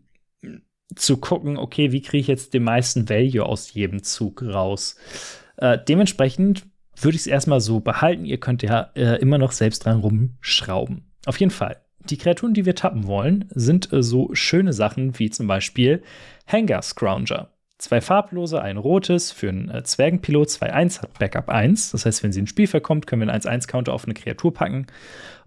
zu 0.96 1.18
gucken, 1.18 1.58
okay, 1.58 1.92
wie 1.92 2.02
kriege 2.02 2.22
ich 2.22 2.28
jetzt 2.28 2.54
den 2.54 2.64
meisten 2.64 3.10
Value 3.10 3.46
aus 3.46 3.74
jedem 3.74 4.04
Zug 4.04 4.44
raus. 4.44 4.98
Äh, 5.58 5.78
dementsprechend 5.88 6.66
würde 7.00 7.16
ich 7.16 7.22
es 7.22 7.28
erstmal 7.28 7.62
so 7.62 7.80
behalten. 7.80 8.26
Ihr 8.26 8.40
könnt 8.40 8.64
ja 8.64 8.92
äh, 8.96 9.20
immer 9.22 9.38
noch 9.38 9.54
selbst 9.54 9.86
dran 9.86 10.00
rumschrauben. 10.00 11.12
Auf 11.26 11.40
jeden 11.40 11.52
Fall. 11.52 11.82
Die 12.10 12.18
Kreaturen, 12.18 12.54
die 12.54 12.66
wir 12.66 12.76
tappen 12.76 13.08
wollen, 13.08 13.46
sind 13.50 13.92
äh, 13.94 14.04
so 14.04 14.30
schöne 14.34 14.74
Sachen 14.74 15.18
wie 15.20 15.30
zum 15.30 15.48
Beispiel 15.48 16.04
Hangar 16.48 16.82
Scrounger. 16.82 17.50
Zwei 17.82 18.00
farblose, 18.00 18.62
ein 18.62 18.78
rotes 18.78 19.32
für 19.32 19.50
einen 19.50 19.70
äh, 19.70 19.84
Zwergenpilot. 19.84 20.50
2-1 20.50 21.02
hat 21.02 21.20
Backup 21.20 21.50
1. 21.50 21.92
Das 21.92 22.06
heißt, 22.06 22.24
wenn 22.24 22.32
sie 22.32 22.42
ins 22.42 22.50
Spiel 22.50 22.68
verkommt, 22.68 23.08
können 23.08 23.22
wir 23.24 23.34
einen 23.34 23.42
1-1-Counter 23.42 23.94
auf 23.94 24.06
eine 24.06 24.14
Kreatur 24.14 24.54
packen. 24.54 24.88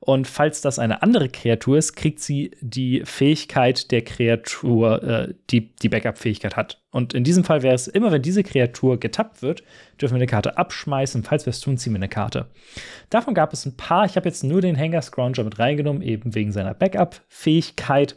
Und 0.01 0.27
falls 0.27 0.61
das 0.61 0.79
eine 0.79 1.03
andere 1.03 1.31
Kreatur 1.31 1.79
ist, 1.79 1.95
kriegt 1.95 2.21
sie 2.21 2.51
die 2.61 3.03
Fähigkeit 3.07 3.91
der 3.91 4.03
Kreatur, 4.03 5.03
äh, 5.03 5.35
die 5.51 5.75
die 5.77 5.89
Backup-Fähigkeit 5.89 6.57
hat. 6.57 6.83
Und 6.91 7.15
in 7.15 7.25
diesem 7.25 7.45
Fall 7.45 7.63
wäre 7.63 7.75
es 7.75 7.89
immer, 7.89 8.13
wenn 8.13 8.21
diese 8.21 8.43
Kreatur 8.43 9.01
getappt 9.01 9.41
wird, 9.41 9.63
dürfen 10.01 10.15
wir 10.15 10.19
eine 10.19 10.27
Karte 10.27 10.59
abschmeißen. 10.59 11.23
Falls 11.23 11.47
wir 11.47 11.53
es 11.53 11.61
tun, 11.61 11.79
ziehen 11.79 11.95
wir 11.95 11.99
eine 11.99 12.09
Karte. 12.09 12.51
Davon 13.09 13.33
gab 13.33 13.53
es 13.53 13.65
ein 13.65 13.77
paar. 13.77 14.05
Ich 14.05 14.17
habe 14.17 14.29
jetzt 14.29 14.45
nur 14.45 14.61
den 14.61 14.77
Hanger 14.77 15.01
Scrounger 15.01 15.45
mit 15.45 15.59
reingenommen, 15.59 16.03
eben 16.03 16.35
wegen 16.35 16.53
seiner 16.53 16.75
Backup-Fähigkeit. 16.75 18.17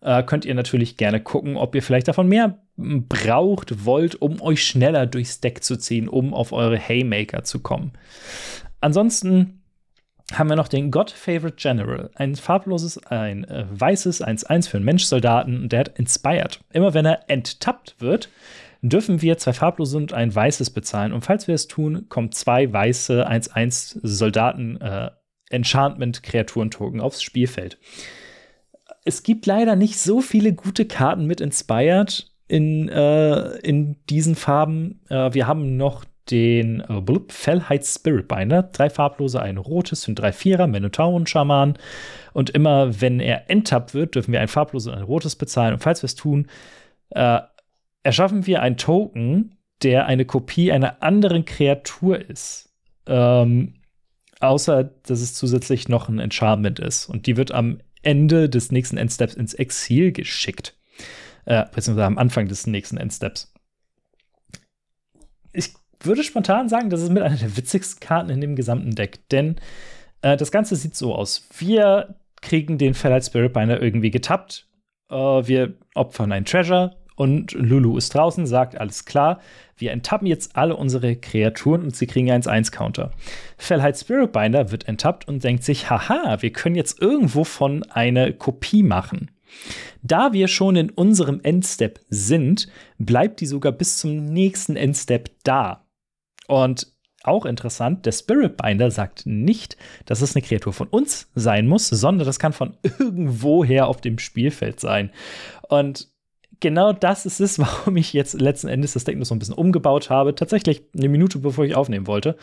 Äh, 0.00 0.22
könnt 0.22 0.44
ihr 0.44 0.54
natürlich 0.54 0.96
gerne 0.96 1.20
gucken, 1.20 1.56
ob 1.56 1.74
ihr 1.74 1.82
vielleicht 1.82 2.08
davon 2.08 2.28
mehr 2.28 2.58
braucht, 2.76 3.84
wollt, 3.84 4.20
um 4.22 4.40
euch 4.40 4.64
schneller 4.64 5.06
durchs 5.06 5.40
Deck 5.40 5.64
zu 5.64 5.76
ziehen, 5.76 6.08
um 6.08 6.34
auf 6.34 6.52
eure 6.52 6.78
Haymaker 6.78 7.42
zu 7.42 7.60
kommen. 7.60 7.92
Ansonsten 8.80 9.62
haben 10.32 10.48
wir 10.48 10.56
noch 10.56 10.68
den 10.68 10.90
God 10.90 11.10
Favorite 11.10 11.56
General. 11.56 12.10
Ein 12.14 12.36
farbloses, 12.36 12.98
ein 13.06 13.44
äh, 13.44 13.64
weißes 13.70 14.22
1-1 14.22 14.68
für 14.68 14.76
einen 14.76 14.84
Menschsoldaten 14.84 15.62
und 15.62 15.72
der 15.72 15.80
hat 15.80 15.98
Inspired. 15.98 16.60
Immer 16.70 16.94
wenn 16.94 17.06
er 17.06 17.28
enttappt 17.28 17.96
wird, 17.98 18.28
dürfen 18.82 19.22
wir 19.22 19.38
zwei 19.38 19.52
farblose 19.54 19.96
und 19.96 20.12
ein 20.12 20.32
weißes 20.32 20.70
bezahlen. 20.70 21.12
Und 21.12 21.22
falls 21.22 21.48
wir 21.48 21.54
es 21.54 21.66
tun, 21.66 22.08
kommen 22.08 22.30
zwei 22.32 22.72
weiße 22.72 23.28
1-1 23.28 23.98
Soldaten 24.02 24.80
äh, 24.80 25.10
Enchantment-Kreaturen-Token 25.50 27.00
aufs 27.00 27.22
Spielfeld. 27.22 27.78
Es 29.08 29.22
gibt 29.22 29.46
leider 29.46 29.74
nicht 29.74 29.98
so 29.98 30.20
viele 30.20 30.52
gute 30.52 30.84
Karten 30.84 31.24
mit 31.24 31.40
Inspired 31.40 32.30
in, 32.46 32.90
äh, 32.90 33.56
in 33.60 33.96
diesen 34.10 34.34
Farben. 34.34 35.00
Äh, 35.08 35.32
wir 35.32 35.46
haben 35.46 35.78
noch 35.78 36.04
den 36.30 36.80
äh, 36.86 37.00
blub, 37.00 37.32
Fellheit 37.32 37.86
Spiritbinder. 37.86 38.64
Drei 38.64 38.90
farblose, 38.90 39.40
ein 39.40 39.56
rotes 39.56 40.04
für 40.04 40.12
ein 40.12 40.14
3-4er, 40.14 40.66
Minotauren-Schaman. 40.66 41.78
Und 42.34 42.50
immer, 42.50 43.00
wenn 43.00 43.18
er 43.18 43.48
enttappt 43.48 43.94
wird, 43.94 44.14
dürfen 44.14 44.32
wir 44.32 44.42
ein 44.42 44.48
farbloses 44.48 44.92
und 44.92 44.98
ein 44.98 45.04
rotes 45.04 45.36
bezahlen. 45.36 45.72
Und 45.72 45.80
falls 45.80 46.02
wir 46.02 46.08
es 46.08 46.14
tun, 46.14 46.46
äh, 47.08 47.40
erschaffen 48.02 48.46
wir 48.46 48.60
einen 48.60 48.76
Token, 48.76 49.56
der 49.82 50.04
eine 50.04 50.26
Kopie 50.26 50.70
einer 50.70 51.02
anderen 51.02 51.46
Kreatur 51.46 52.20
ist. 52.28 52.74
Ähm, 53.06 53.72
außer, 54.40 54.84
dass 54.84 55.22
es 55.22 55.32
zusätzlich 55.32 55.88
noch 55.88 56.10
ein 56.10 56.18
Enchantment 56.18 56.78
ist. 56.78 57.06
Und 57.06 57.26
die 57.26 57.38
wird 57.38 57.52
am 57.52 57.78
Ende 58.02 58.48
des 58.48 58.70
nächsten 58.70 58.96
Endsteps 58.96 59.34
ins 59.34 59.54
Exil 59.54 60.12
geschickt. 60.12 60.76
Äh, 61.44 61.64
beziehungsweise 61.74 62.06
am 62.06 62.18
Anfang 62.18 62.48
des 62.48 62.66
nächsten 62.66 62.96
Endsteps. 62.96 63.52
Ich 65.52 65.74
würde 66.00 66.22
spontan 66.22 66.68
sagen, 66.68 66.90
das 66.90 67.02
ist 67.02 67.10
mit 67.10 67.22
einer 67.22 67.36
der 67.36 67.56
witzigsten 67.56 68.00
Karten 68.00 68.30
in 68.30 68.40
dem 68.40 68.54
gesamten 68.54 68.94
Deck, 68.94 69.28
denn 69.30 69.56
äh, 70.22 70.36
das 70.36 70.52
Ganze 70.52 70.76
sieht 70.76 70.94
so 70.94 71.14
aus. 71.14 71.48
Wir 71.56 72.16
kriegen 72.40 72.78
den 72.78 72.94
Fellite 72.94 73.26
Spirit 73.26 73.52
Binder 73.52 73.82
irgendwie 73.82 74.10
getappt. 74.10 74.68
Äh, 75.10 75.14
wir 75.14 75.74
opfern 75.94 76.32
ein 76.32 76.44
Treasure 76.44 76.96
und 77.18 77.50
Lulu 77.52 77.98
ist 77.98 78.14
draußen, 78.14 78.46
sagt 78.46 78.80
alles 78.80 79.04
klar. 79.04 79.40
Wir 79.76 79.90
enttappen 79.90 80.28
jetzt 80.28 80.54
alle 80.54 80.76
unsere 80.76 81.16
Kreaturen 81.16 81.82
und 81.82 81.96
sie 81.96 82.06
kriegen 82.06 82.30
1-1-Counter. 82.30 83.10
Fellheit 83.56 83.98
Spirit 83.98 84.30
Binder 84.30 84.70
wird 84.70 84.86
enttappt 84.86 85.26
und 85.26 85.42
denkt 85.42 85.64
sich, 85.64 85.90
haha, 85.90 86.40
wir 86.42 86.52
können 86.52 86.76
jetzt 86.76 87.02
irgendwo 87.02 87.42
von 87.42 87.82
eine 87.90 88.32
Kopie 88.32 88.84
machen. 88.84 89.32
Da 90.00 90.32
wir 90.32 90.46
schon 90.46 90.76
in 90.76 90.90
unserem 90.90 91.40
Endstep 91.42 91.98
sind, 92.08 92.68
bleibt 92.98 93.40
die 93.40 93.46
sogar 93.46 93.72
bis 93.72 93.98
zum 93.98 94.24
nächsten 94.24 94.76
Endstep 94.76 95.32
da. 95.42 95.88
Und 96.46 96.86
auch 97.24 97.46
interessant, 97.46 98.06
der 98.06 98.12
Spirit 98.12 98.56
Binder 98.56 98.92
sagt 98.92 99.26
nicht, 99.26 99.76
dass 100.06 100.22
es 100.22 100.36
eine 100.36 100.42
Kreatur 100.42 100.72
von 100.72 100.86
uns 100.86 101.32
sein 101.34 101.66
muss, 101.66 101.88
sondern 101.88 102.26
das 102.28 102.38
kann 102.38 102.52
von 102.52 102.76
irgendwoher 103.00 103.88
auf 103.88 104.00
dem 104.00 104.20
Spielfeld 104.20 104.78
sein. 104.78 105.10
Und 105.68 106.12
genau 106.60 106.92
das 106.92 107.26
ist 107.26 107.40
es, 107.40 107.58
warum 107.58 107.96
ich 107.96 108.12
jetzt 108.12 108.40
letzten 108.40 108.68
Endes 108.68 108.92
das 108.92 109.04
Deck 109.04 109.16
nur 109.16 109.24
so 109.24 109.34
ein 109.34 109.38
bisschen 109.38 109.54
umgebaut 109.54 110.10
habe. 110.10 110.34
Tatsächlich 110.34 110.82
eine 110.96 111.08
Minute 111.08 111.38
bevor 111.38 111.64
ich 111.64 111.74
aufnehmen 111.74 112.06
wollte. 112.06 112.36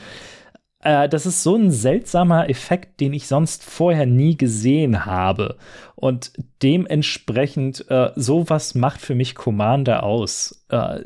Äh, 0.79 1.10
das 1.10 1.25
ist 1.25 1.43
so 1.43 1.55
ein 1.55 1.72
seltsamer 1.72 2.50
Effekt, 2.50 3.00
den 3.01 3.13
ich 3.13 3.27
sonst 3.27 3.63
vorher 3.63 4.05
nie 4.05 4.38
gesehen 4.38 5.05
habe. 5.05 5.57
Und 5.95 6.34
dementsprechend, 6.62 7.89
äh, 7.89 8.12
sowas 8.15 8.75
macht 8.75 9.01
für 9.01 9.15
mich 9.15 9.36
Commander 9.36 10.03
aus. 10.03 10.65
Äh, 10.69 11.01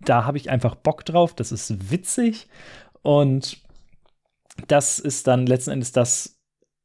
da 0.00 0.24
habe 0.24 0.38
ich 0.38 0.50
einfach 0.50 0.74
Bock 0.74 1.04
drauf, 1.04 1.34
das 1.34 1.52
ist 1.52 1.90
witzig 1.90 2.48
und 3.02 3.58
das 4.66 4.98
ist 4.98 5.26
dann 5.26 5.46
letzten 5.46 5.72
Endes 5.72 5.92
das, 5.92 6.38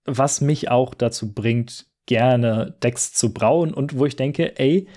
was 0.06 0.42
mich 0.42 0.70
auch 0.70 0.94
dazu 0.94 1.34
bringt, 1.34 1.86
gerne 2.06 2.76
Decks 2.84 3.14
zu 3.14 3.34
brauen 3.34 3.74
und 3.74 3.98
wo 3.98 4.06
ich 4.06 4.16
denke, 4.16 4.60
ey, 4.60 4.88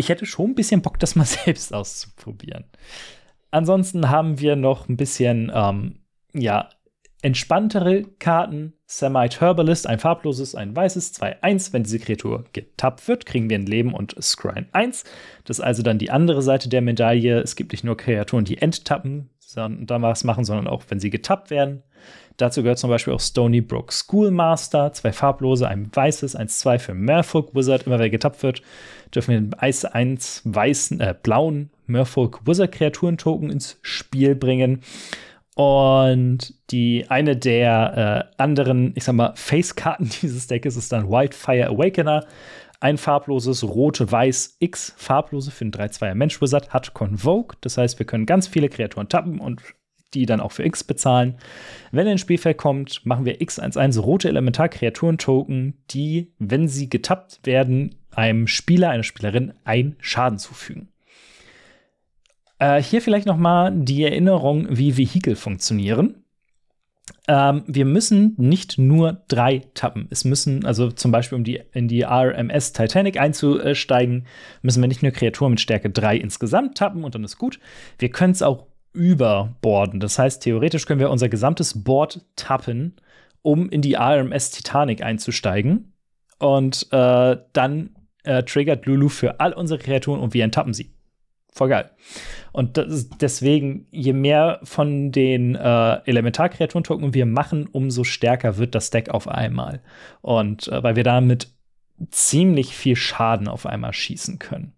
ich 0.00 0.08
hätte 0.08 0.26
schon 0.26 0.50
ein 0.50 0.54
bisschen 0.54 0.82
Bock, 0.82 0.98
das 0.98 1.14
mal 1.14 1.24
selbst 1.44 1.72
auszuprobieren. 1.72 2.64
Ansonsten 3.50 4.10
haben 4.10 4.40
wir 4.40 4.56
noch 4.56 4.88
ein 4.88 4.96
bisschen, 4.96 5.52
ähm, 5.54 6.00
ja, 6.32 6.68
entspanntere 7.22 8.04
Karten. 8.18 8.72
Semite 8.86 9.40
Herbalist, 9.40 9.86
ein 9.86 9.98
farbloses, 9.98 10.54
ein 10.54 10.74
weißes, 10.74 11.14
2-1. 11.20 11.72
Wenn 11.72 11.82
diese 11.82 11.98
Kreatur 11.98 12.44
getappt 12.52 13.06
wird, 13.06 13.26
kriegen 13.26 13.50
wir 13.50 13.58
ein 13.58 13.66
Leben 13.66 13.92
und 13.92 14.16
Scryne 14.20 14.66
1. 14.72 15.04
Das 15.44 15.58
ist 15.58 15.64
also 15.64 15.82
dann 15.82 15.98
die 15.98 16.10
andere 16.10 16.42
Seite 16.42 16.68
der 16.68 16.80
Medaille. 16.80 17.40
Es 17.40 17.56
gibt 17.56 17.72
nicht 17.72 17.84
nur 17.84 17.96
Kreaturen, 17.96 18.44
die 18.44 18.58
enttappen, 18.58 19.28
da 19.54 20.02
was 20.02 20.24
machen, 20.24 20.44
sondern 20.44 20.66
auch, 20.66 20.84
wenn 20.88 21.00
sie 21.00 21.10
getappt 21.10 21.50
werden. 21.50 21.82
Dazu 22.36 22.62
gehört 22.62 22.78
zum 22.78 22.88
Beispiel 22.88 23.12
auch 23.12 23.20
Stony 23.20 23.60
Brook 23.60 23.92
Schoolmaster, 23.92 24.92
zwei 24.94 25.12
farblose, 25.12 25.68
ein 25.68 25.90
weißes, 25.92 26.38
1-2 26.38 26.78
für 26.78 26.94
Merfolk 26.94 27.54
Wizard. 27.54 27.82
Immer 27.82 27.98
wenn 27.98 28.10
getappt 28.10 28.42
wird, 28.42 28.62
dürfen 29.14 29.30
wir 29.30 29.36
einen 29.36 29.54
1 29.84 30.42
weißen, 30.44 31.00
äh, 31.00 31.14
blauen 31.22 31.70
Merfolk 31.86 32.46
Wizard 32.46 32.72
Kreaturen-Token 32.72 33.50
ins 33.50 33.78
Spiel 33.82 34.34
bringen. 34.34 34.80
Und 35.54 36.54
die 36.70 37.04
eine 37.10 37.36
der 37.36 38.30
äh, 38.38 38.42
anderen, 38.42 38.92
ich 38.94 39.04
sag 39.04 39.14
mal, 39.14 39.34
Face-Karten 39.34 40.08
dieses 40.22 40.46
Decks 40.46 40.76
ist 40.76 40.92
dann 40.92 41.10
Wildfire 41.10 41.68
Awakener. 41.68 42.24
Ein 42.80 42.96
farbloses 42.96 43.62
Rot-Weiß 43.62 44.56
X 44.58 44.94
farblose 44.96 45.50
für 45.50 45.64
einen 45.64 45.72
3-2er 45.72 46.14
Mensch-Wizard 46.14 46.70
hat 46.70 46.94
Convoke. 46.94 47.56
Das 47.60 47.76
heißt, 47.76 47.98
wir 47.98 48.06
können 48.06 48.24
ganz 48.24 48.46
viele 48.48 48.70
Kreaturen 48.70 49.08
tappen 49.08 49.38
und 49.38 49.62
die 50.14 50.26
dann 50.26 50.40
auch 50.40 50.52
für 50.52 50.64
X 50.64 50.82
bezahlen. 50.82 51.36
Wenn 51.92 52.06
er 52.06 52.12
ins 52.12 52.22
Spielfeld 52.22 52.56
kommt, 52.56 53.04
machen 53.04 53.26
wir 53.26 53.40
X11 53.40 54.00
rote 54.00 54.28
Elementar-Kreaturen-Token, 54.28 55.74
die, 55.90 56.32
wenn 56.38 56.68
sie 56.68 56.88
getappt 56.88 57.40
werden, 57.44 57.96
einem 58.10 58.46
Spieler, 58.46 58.90
einer 58.90 59.04
Spielerin 59.04 59.52
einen 59.64 59.96
Schaden 60.00 60.38
zufügen. 60.38 60.88
Äh, 62.58 62.82
hier 62.82 63.02
vielleicht 63.02 63.26
noch 63.26 63.36
mal 63.36 63.72
die 63.72 64.04
Erinnerung, 64.04 64.66
wie 64.70 64.96
Vehikel 64.96 65.36
funktionieren. 65.36 66.24
Ähm, 67.30 67.62
wir 67.68 67.84
müssen 67.84 68.34
nicht 68.38 68.76
nur 68.76 69.22
drei 69.28 69.62
tappen. 69.74 70.08
Es 70.10 70.24
müssen, 70.24 70.66
also 70.66 70.90
zum 70.90 71.12
Beispiel, 71.12 71.38
um 71.38 71.44
die, 71.44 71.62
in 71.72 71.86
die 71.86 72.02
RMS 72.02 72.72
Titanic 72.72 73.20
einzusteigen, 73.20 74.26
müssen 74.62 74.82
wir 74.82 74.88
nicht 74.88 75.04
nur 75.04 75.12
Kreaturen 75.12 75.52
mit 75.52 75.60
Stärke 75.60 75.90
3 75.90 76.16
insgesamt 76.16 76.76
tappen 76.76 77.04
und 77.04 77.14
dann 77.14 77.22
ist 77.22 77.38
gut. 77.38 77.60
Wir 78.00 78.10
können 78.10 78.32
es 78.32 78.42
auch 78.42 78.66
überborden. 78.92 80.00
Das 80.00 80.18
heißt, 80.18 80.42
theoretisch 80.42 80.86
können 80.86 80.98
wir 80.98 81.08
unser 81.08 81.28
gesamtes 81.28 81.84
Board 81.84 82.26
tappen, 82.34 82.96
um 83.42 83.70
in 83.70 83.80
die 83.80 83.94
RMS 83.94 84.50
Titanic 84.50 85.04
einzusteigen. 85.04 85.92
Und 86.40 86.88
äh, 86.90 87.36
dann 87.52 87.90
äh, 88.24 88.42
triggert 88.42 88.86
Lulu 88.86 89.08
für 89.08 89.38
all 89.38 89.52
unsere 89.52 89.78
Kreaturen 89.78 90.18
und 90.18 90.34
wir 90.34 90.42
enttappen 90.42 90.74
sie. 90.74 90.90
Voll 91.52 91.68
geil. 91.68 91.90
Und 92.52 92.80
deswegen, 93.20 93.86
je 93.90 94.12
mehr 94.12 94.60
von 94.62 95.12
den 95.12 95.56
äh, 95.56 96.00
Elementarkreaturen-Token 96.04 97.14
wir 97.14 97.26
machen, 97.26 97.68
umso 97.70 98.04
stärker 98.04 98.56
wird 98.56 98.74
das 98.74 98.90
Deck 98.90 99.10
auf 99.10 99.28
einmal. 99.28 99.80
Und 100.20 100.68
äh, 100.68 100.82
weil 100.82 100.96
wir 100.96 101.04
damit 101.04 101.48
ziemlich 102.10 102.74
viel 102.74 102.96
Schaden 102.96 103.48
auf 103.48 103.66
einmal 103.66 103.92
schießen 103.92 104.38
können. 104.38 104.72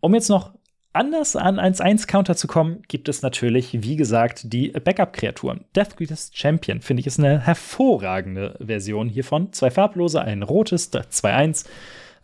Um 0.00 0.14
jetzt 0.14 0.28
noch 0.28 0.52
anders 0.92 1.36
an 1.36 1.58
1-1-Counter 1.58 2.36
zu 2.36 2.46
kommen, 2.46 2.82
gibt 2.88 3.08
es 3.08 3.22
natürlich, 3.22 3.82
wie 3.82 3.96
gesagt, 3.96 4.52
die 4.52 4.70
Backup-Kreaturen. 4.70 5.64
Death 5.74 5.96
Greatest 5.96 6.36
Champion, 6.36 6.80
finde 6.80 7.00
ich, 7.00 7.06
ist 7.06 7.18
eine 7.18 7.40
hervorragende 7.40 8.56
Version 8.64 9.08
hiervon. 9.08 9.52
Zwei 9.52 9.70
farblose, 9.70 10.20
ein 10.20 10.42
rotes, 10.42 10.92
2-1 10.92 11.66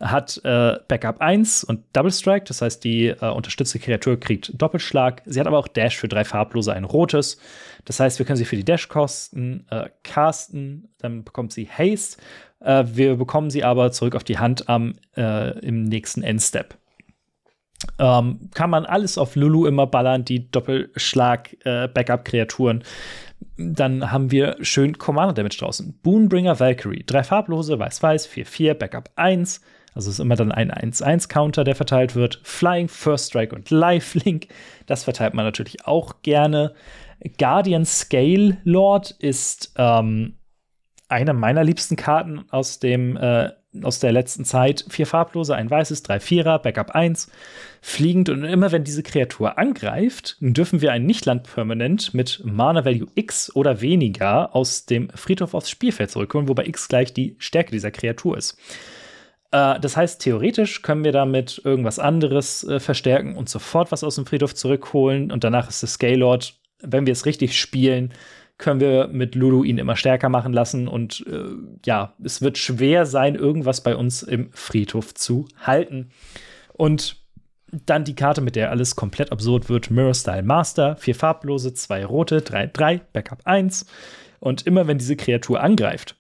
hat 0.01 0.41
äh, 0.45 0.79
Backup 0.89 1.21
1 1.21 1.65
und 1.65 1.85
Double 1.93 2.13
Strike, 2.13 2.47
das 2.47 2.63
heißt, 2.63 2.85
die 2.85 3.09
äh, 3.09 3.31
unterstützte 3.31 3.79
Kreatur 3.79 4.19
kriegt 4.19 4.51
Doppelschlag. 4.61 5.23
Sie 5.25 5.39
hat 5.41 5.47
aber 5.47 5.59
auch 5.59 5.69
Dash 5.69 5.97
für 5.97 6.09
drei 6.09 6.25
farblose, 6.25 6.73
ein 6.73 6.85
rotes. 6.85 7.39
Das 7.85 8.01
heißt, 8.01 8.19
wir 8.19 8.27
können 8.27 8.37
sie 8.37 8.45
für 8.45 8.57
die 8.57 8.65
Dash-Kosten 8.65 9.67
äh, 9.71 9.89
casten, 10.03 10.89
dann 10.99 11.23
bekommt 11.25 11.53
sie 11.53 11.69
Haste. 11.69 12.19
Äh, 12.61 12.85
wir 12.87 13.17
bekommen 13.17 13.51
sie 13.51 13.65
aber 13.65 13.93
zurück 13.93 14.17
auf 14.17 14.25
die 14.25 14.39
Hand 14.39 14.69
am, 14.69 14.95
äh, 15.17 15.59
im 15.61 15.85
nächsten 15.85 16.23
Endstep. 16.23 16.77
Ähm, 17.99 18.49
kann 18.55 18.71
man 18.71 18.87
alles 18.87 19.19
auf 19.19 19.37
Lulu 19.37 19.67
immer 19.67 19.87
ballern, 19.87 20.25
die 20.25 20.51
Doppelschlag-Backup-Kreaturen. 20.51 22.81
Äh, 22.81 22.85
dann 23.57 24.11
haben 24.11 24.31
wir 24.31 24.57
schön 24.61 24.99
Commander 24.99 25.35
Damage 25.35 25.59
draußen. 25.59 25.99
Boonbringer 26.03 26.59
Valkyrie, 26.59 27.05
drei 27.07 27.23
farblose, 27.23 27.79
weiß-weiß, 27.79 28.29
4-4, 28.29 28.75
Backup 28.75 29.11
1. 29.17 29.61
Also 29.95 30.11
ist 30.11 30.19
immer 30.19 30.37
dann 30.37 30.53
ein 30.53 30.73
1-1-Counter, 30.73 31.65
der 31.65 31.77
verteilt 31.77 32.17
wird. 32.17 32.41
Flying, 32.43 32.89
First 32.89 33.29
Strike 33.31 33.55
und 33.55 33.71
Lifelink. 33.71 34.49
Das 34.87 35.05
verteilt 35.05 35.35
man 35.35 35.45
natürlich 35.45 35.87
auch 35.87 36.23
gerne. 36.23 36.75
Guardian 37.39 37.85
Scale 37.85 38.59
Lord 38.65 39.13
ist 39.13 39.73
ähm, 39.77 40.37
eine 41.09 41.33
meiner 41.33 41.65
liebsten 41.65 41.97
Karten 41.97 42.45
aus 42.51 42.81
dem 42.81 43.17
äh, 43.17 43.51
aus 43.83 43.99
der 43.99 44.13
letzten 44.13 44.45
Zeit. 44.45 44.85
Vier 44.89 45.07
farblose, 45.07 45.55
ein 45.55 45.71
weißes, 45.71 46.03
drei 46.03 46.21
Vierer, 46.21 46.59
Backup 46.61 46.91
1, 46.91 47.31
fliegend. 47.81 48.29
Und 48.29 48.45
immer 48.45 48.71
wenn 48.73 48.85
diese 48.85 49.03
Kreatur 49.03 49.59
angreift, 49.59 50.37
dürfen 50.41 50.81
wir 50.81 50.93
ein 50.93 51.07
Nicht-Land-Permanent 51.07 52.15
mit 52.15 52.41
Mana-Value 52.45 53.09
X 53.15 53.55
oder 53.55 53.81
weniger 53.81 54.55
aus 54.55 54.87
dem 54.87 55.09
Friedhof 55.11 55.55
aufs 55.55 55.71
Spielfeld 55.71 56.11
zurückholen, 56.11 56.49
wobei 56.49 56.67
X 56.67 56.89
gleich 56.89 57.13
die 57.13 57.37
Stärke 57.39 57.73
dieser 57.73 57.91
Kreatur 57.91 58.39
ist. 58.39 58.57
Äh, 59.55 59.79
das 59.79 59.97
heißt, 59.97 60.21
theoretisch 60.21 60.83
können 60.83 61.05
wir 61.05 61.13
damit 61.13 61.63
irgendwas 61.65 62.01
anderes 62.01 62.65
äh, 62.65 62.81
verstärken 62.81 63.37
und 63.37 63.49
sofort 63.49 63.93
was 63.93 64.03
aus 64.03 64.17
dem 64.17 64.27
Friedhof 64.27 64.55
zurückholen. 64.55 65.31
Und 65.31 65.45
danach 65.45 65.69
ist 65.69 65.83
das 65.83 65.95
Scalelord, 65.95 66.55
wenn 66.81 67.07
wir 67.07 67.13
es 67.13 67.25
richtig 67.25 67.59
spielen, 67.59 68.13
können 68.59 68.81
wir 68.81 69.09
mit 69.09 69.35
Lulu 69.35 69.63
ihn 69.65 69.79
immer 69.79 69.97
stärker 69.97 70.29
machen 70.29 70.53
lassen. 70.53 70.89
Und 70.89 71.25
äh, 71.29 71.55
ja, 71.87 72.15
es 72.23 72.43
wird 72.43 72.59
schwer 72.59 73.07
sein, 73.07 73.37
irgendwas 73.37 73.83
bei 73.83 73.95
uns 73.95 74.25
im 74.25 74.51
Friedhof 74.53 75.15
zu 75.15 75.47
halten. 75.57 76.11
Und 76.73 77.17
dann 77.87 78.05
die 78.05 78.15
Karte, 78.15 78.41
mit 78.41 78.57
der 78.57 78.71
alles 78.71 78.97
komplett 78.97 79.31
absurd 79.31 79.69
wird: 79.69 79.91
Mirror 79.91 80.15
Style 80.15 80.43
Master, 80.43 80.97
vier 80.97 81.15
farblose, 81.15 81.75
zwei 81.75 82.05
rote, 82.05 82.43
drei, 82.43 82.67
drei, 82.67 83.03
Backup 83.13 83.43
1. 83.45 83.87
Und 84.41 84.67
immer 84.67 84.87
wenn 84.89 84.99
diese 84.99 85.17
Kreatur 85.17 85.61
angreift, 85.61 86.17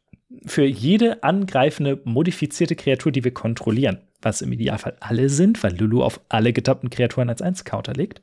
für 0.46 0.64
jede 0.64 1.22
angreifende 1.22 2.00
modifizierte 2.04 2.76
Kreatur, 2.76 3.12
die 3.12 3.24
wir 3.24 3.34
kontrollieren, 3.34 3.98
was 4.22 4.42
im 4.42 4.52
Idealfall 4.52 4.96
alle 5.00 5.28
sind, 5.28 5.62
weil 5.62 5.76
Lulu 5.76 6.02
auf 6.02 6.20
alle 6.28 6.52
getappten 6.52 6.90
Kreaturen 6.90 7.28
als 7.28 7.42
1 7.42 7.64
Counter 7.64 7.92
legt, 7.92 8.20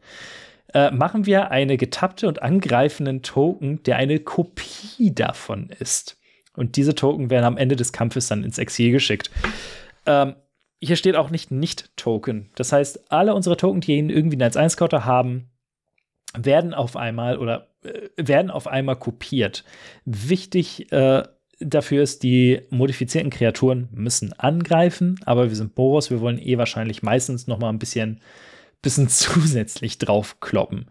äh, 0.74 0.92
machen 0.92 1.26
wir 1.26 1.52
eine 1.52 1.78
getappte 1.78 2.28
und 2.28 2.42
angreifenden 2.42 3.22
Token, 3.24 3.84
der 3.84 3.98
eine 3.98 4.20
Kopie 4.20 5.14
davon 5.14 5.70
ist. 5.80 6.18
Und 6.56 6.76
diese 6.76 6.96
Token 6.96 7.30
werden 7.30 7.46
am 7.46 7.58
Ende 7.58 7.76
des 7.76 7.94
Kampfes 7.94 8.28
dann 8.28 8.44
ins 8.44 8.58
Exil 8.58 8.92
geschickt. 8.92 9.32
Ähm, 10.06 10.36
hier 10.80 10.96
steht 10.96 11.16
auch 11.16 11.30
nicht 11.30 11.52
Nicht-Token. 11.52 12.50
Das 12.56 12.72
heißt, 12.72 13.12
alle 13.12 13.36
unsere 13.36 13.56
Token, 13.56 13.82
die 13.82 13.98
irgendwie 13.98 14.42
einen 14.42 14.52
1-Counter 14.52 15.06
haben, 15.06 15.52
werden 16.36 16.74
auf 16.74 16.96
einmal 16.96 17.38
oder 17.38 17.68
äh, 17.84 18.10
werden 18.18 18.52
auf 18.52 18.68
einmal 18.68 18.96
kopiert. 18.96 19.64
Wichtig 20.06 20.92
äh, 20.92 21.24
dafür 21.62 22.04
ist, 22.04 22.24
die 22.24 22.62
modifizierten 22.70 23.30
Kreaturen 23.30 23.88
müssen 23.92 24.34
angreifen, 24.34 25.20
aber 25.26 25.50
wir 25.50 25.56
sind 25.56 25.76
Boros, 25.76 26.10
wir 26.10 26.20
wollen 26.20 26.40
eh 26.40 26.58
wahrscheinlich 26.58 27.04
meistens 27.04 27.48
noch 27.48 27.60
mal 27.60 27.70
ein 27.70 27.80
bisschen 27.80 28.22
bisschen 28.82 29.08
zusätzlich 29.10 29.98
draufkloppen. 29.98 30.88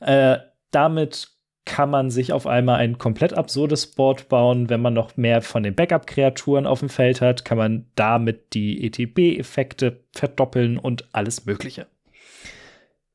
Äh, 0.00 0.38
damit 0.70 1.28
kann 1.66 1.88
man 1.88 2.10
sich 2.10 2.32
auf 2.32 2.46
einmal 2.46 2.76
ein 2.76 2.98
komplett 2.98 3.32
absurdes 3.32 3.86
Board 3.86 4.28
bauen. 4.28 4.68
Wenn 4.68 4.82
man 4.82 4.92
noch 4.92 5.16
mehr 5.16 5.40
von 5.40 5.62
den 5.62 5.74
Backup-Kreaturen 5.74 6.66
auf 6.66 6.80
dem 6.80 6.90
Feld 6.90 7.22
hat, 7.22 7.44
kann 7.44 7.56
man 7.56 7.86
damit 7.94 8.52
die 8.52 8.84
ETB-Effekte 8.84 10.04
verdoppeln 10.12 10.78
und 10.78 11.08
alles 11.12 11.46
Mögliche. 11.46 11.86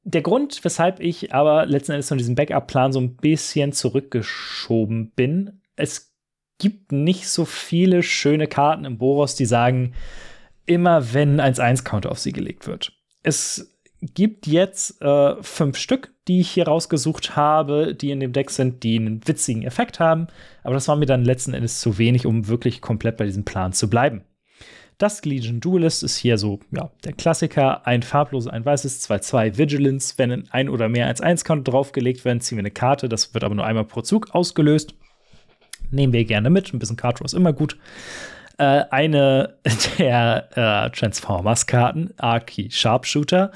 Der 0.04 0.24
Grund, 0.24 0.64
weshalb 0.64 1.00
ich 1.00 1.34
aber 1.34 1.68
letzten 1.68 1.92
Endes 1.92 2.08
von 2.08 2.18
diesem 2.18 2.34
Backup-Plan 2.34 2.92
so 2.92 3.00
ein 3.00 3.18
bisschen 3.18 3.72
zurückgeschoben 3.72 5.12
bin, 5.12 5.62
es 5.76 6.09
gibt 6.60 6.92
nicht 6.92 7.28
so 7.28 7.46
viele 7.46 8.04
schöne 8.04 8.48
Karten 8.48 8.86
im 8.86 9.00
Boros, 9.00 9.34
die 9.36 9.46
sagen, 9.46 9.94
immer 10.66 11.14
wenn 11.14 11.42
1-1-Counter 11.42 12.12
auf 12.12 12.20
sie 12.20 12.32
gelegt 12.32 12.68
wird. 12.68 12.94
Es 13.24 13.76
gibt 14.02 14.48
jetzt 14.48 15.02
äh, 15.02 15.42
fünf 15.42 15.78
Stück, 15.78 16.14
die 16.28 16.42
ich 16.42 16.52
hier 16.52 16.68
rausgesucht 16.68 17.36
habe, 17.36 17.96
die 17.96 18.12
in 18.12 18.20
dem 18.20 18.34
Deck 18.34 18.52
sind, 18.52 18.84
die 18.84 18.98
einen 18.98 19.28
witzigen 19.28 19.64
Effekt 19.64 20.00
haben. 20.00 20.28
Aber 20.64 20.76
das 20.76 20.88
war 20.88 20.96
mir 20.96 21.08
dann 21.08 21.26
letzten 21.26 21.54
Endes 21.54 21.80
zu 21.80 21.98
wenig, 21.98 22.26
um 22.26 22.48
wirklich 22.48 22.82
komplett 22.82 23.18
bei 23.18 23.26
diesem 23.26 23.46
Plan 23.46 23.74
zu 23.74 23.90
bleiben. 23.90 24.24
Das 25.00 25.24
Legion 25.24 25.62
Duelist 25.62 26.04
ist 26.04 26.18
hier 26.18 26.38
so, 26.38 26.60
ja, 26.72 26.92
der 27.06 27.14
Klassiker. 27.14 27.88
Ein 27.88 28.04
farbloses, 28.04 28.52
ein 28.52 28.66
weißes, 28.66 29.10
2-2 29.10 29.58
Vigilance. 29.58 30.16
Wenn 30.18 30.50
ein 30.52 30.70
oder 30.70 30.90
mehr 30.90 31.08
als 31.08 31.22
1 31.22 31.46
Konto 31.46 31.72
draufgelegt 31.72 32.26
werden, 32.26 32.42
ziehen 32.42 32.58
wir 32.58 32.64
eine 32.64 32.72
Karte. 32.72 33.08
Das 33.08 33.34
wird 33.34 33.46
aber 33.46 33.56
nur 33.56 33.66
einmal 33.66 33.86
pro 33.86 34.02
Zug 34.02 34.36
ausgelöst. 34.36 34.94
Nehmen 35.92 36.14
wir 36.14 36.26
gerne 36.26 36.50
mit. 36.50 36.74
Ein 36.74 36.80
bisschen 36.80 36.98
Card 36.98 37.22
ist 37.22 37.34
immer 37.34 37.54
gut. 37.54 37.78
Äh, 38.58 38.84
eine 38.92 39.56
der 39.98 40.50
äh, 40.56 40.90
Transformers-Karten, 40.92 42.14
Arky 42.18 42.70
Sharpshooter, 42.70 43.52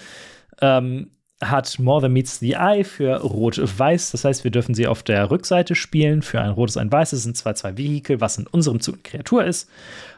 ähm, 0.61 1.11
hat 1.41 1.77
More 1.77 2.01
Than 2.01 2.13
Meets 2.13 2.39
the 2.39 2.53
Eye 2.53 2.83
für 2.83 3.21
Rot-Weiß. 3.21 4.11
Das 4.11 4.23
heißt, 4.23 4.43
wir 4.43 4.51
dürfen 4.51 4.75
sie 4.75 4.87
auf 4.87 5.03
der 5.03 5.29
Rückseite 5.29 5.75
spielen. 5.75 6.21
Für 6.21 6.41
ein 6.41 6.51
rotes, 6.51 6.77
ein 6.77 6.91
weißes 6.91 7.23
sind 7.23 7.35
zwei, 7.37 7.53
zwei 7.53 7.77
Vehikel, 7.77 8.21
was 8.21 8.37
in 8.37 8.47
unserem 8.47 8.79
Zug 8.79 8.95
eine 8.95 9.03
Kreatur 9.03 9.43
ist. 9.43 9.69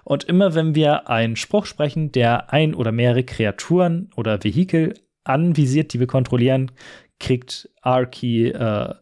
Und 0.04 0.26
immer 0.26 0.54
wenn 0.54 0.76
wir 0.76 1.10
einen 1.10 1.36
Spruch 1.36 1.66
sprechen, 1.66 2.12
der 2.12 2.54
ein 2.54 2.76
oder 2.76 2.92
mehrere 2.92 3.24
Kreaturen 3.24 4.12
oder 4.16 4.44
Vehikel 4.44 4.94
anvisiert, 5.24 5.94
die 5.94 6.00
wir 6.00 6.08
kontrollieren, 6.08 6.72
kriegt 7.20 7.70
Arky 7.82 8.50
äh, 8.50 8.94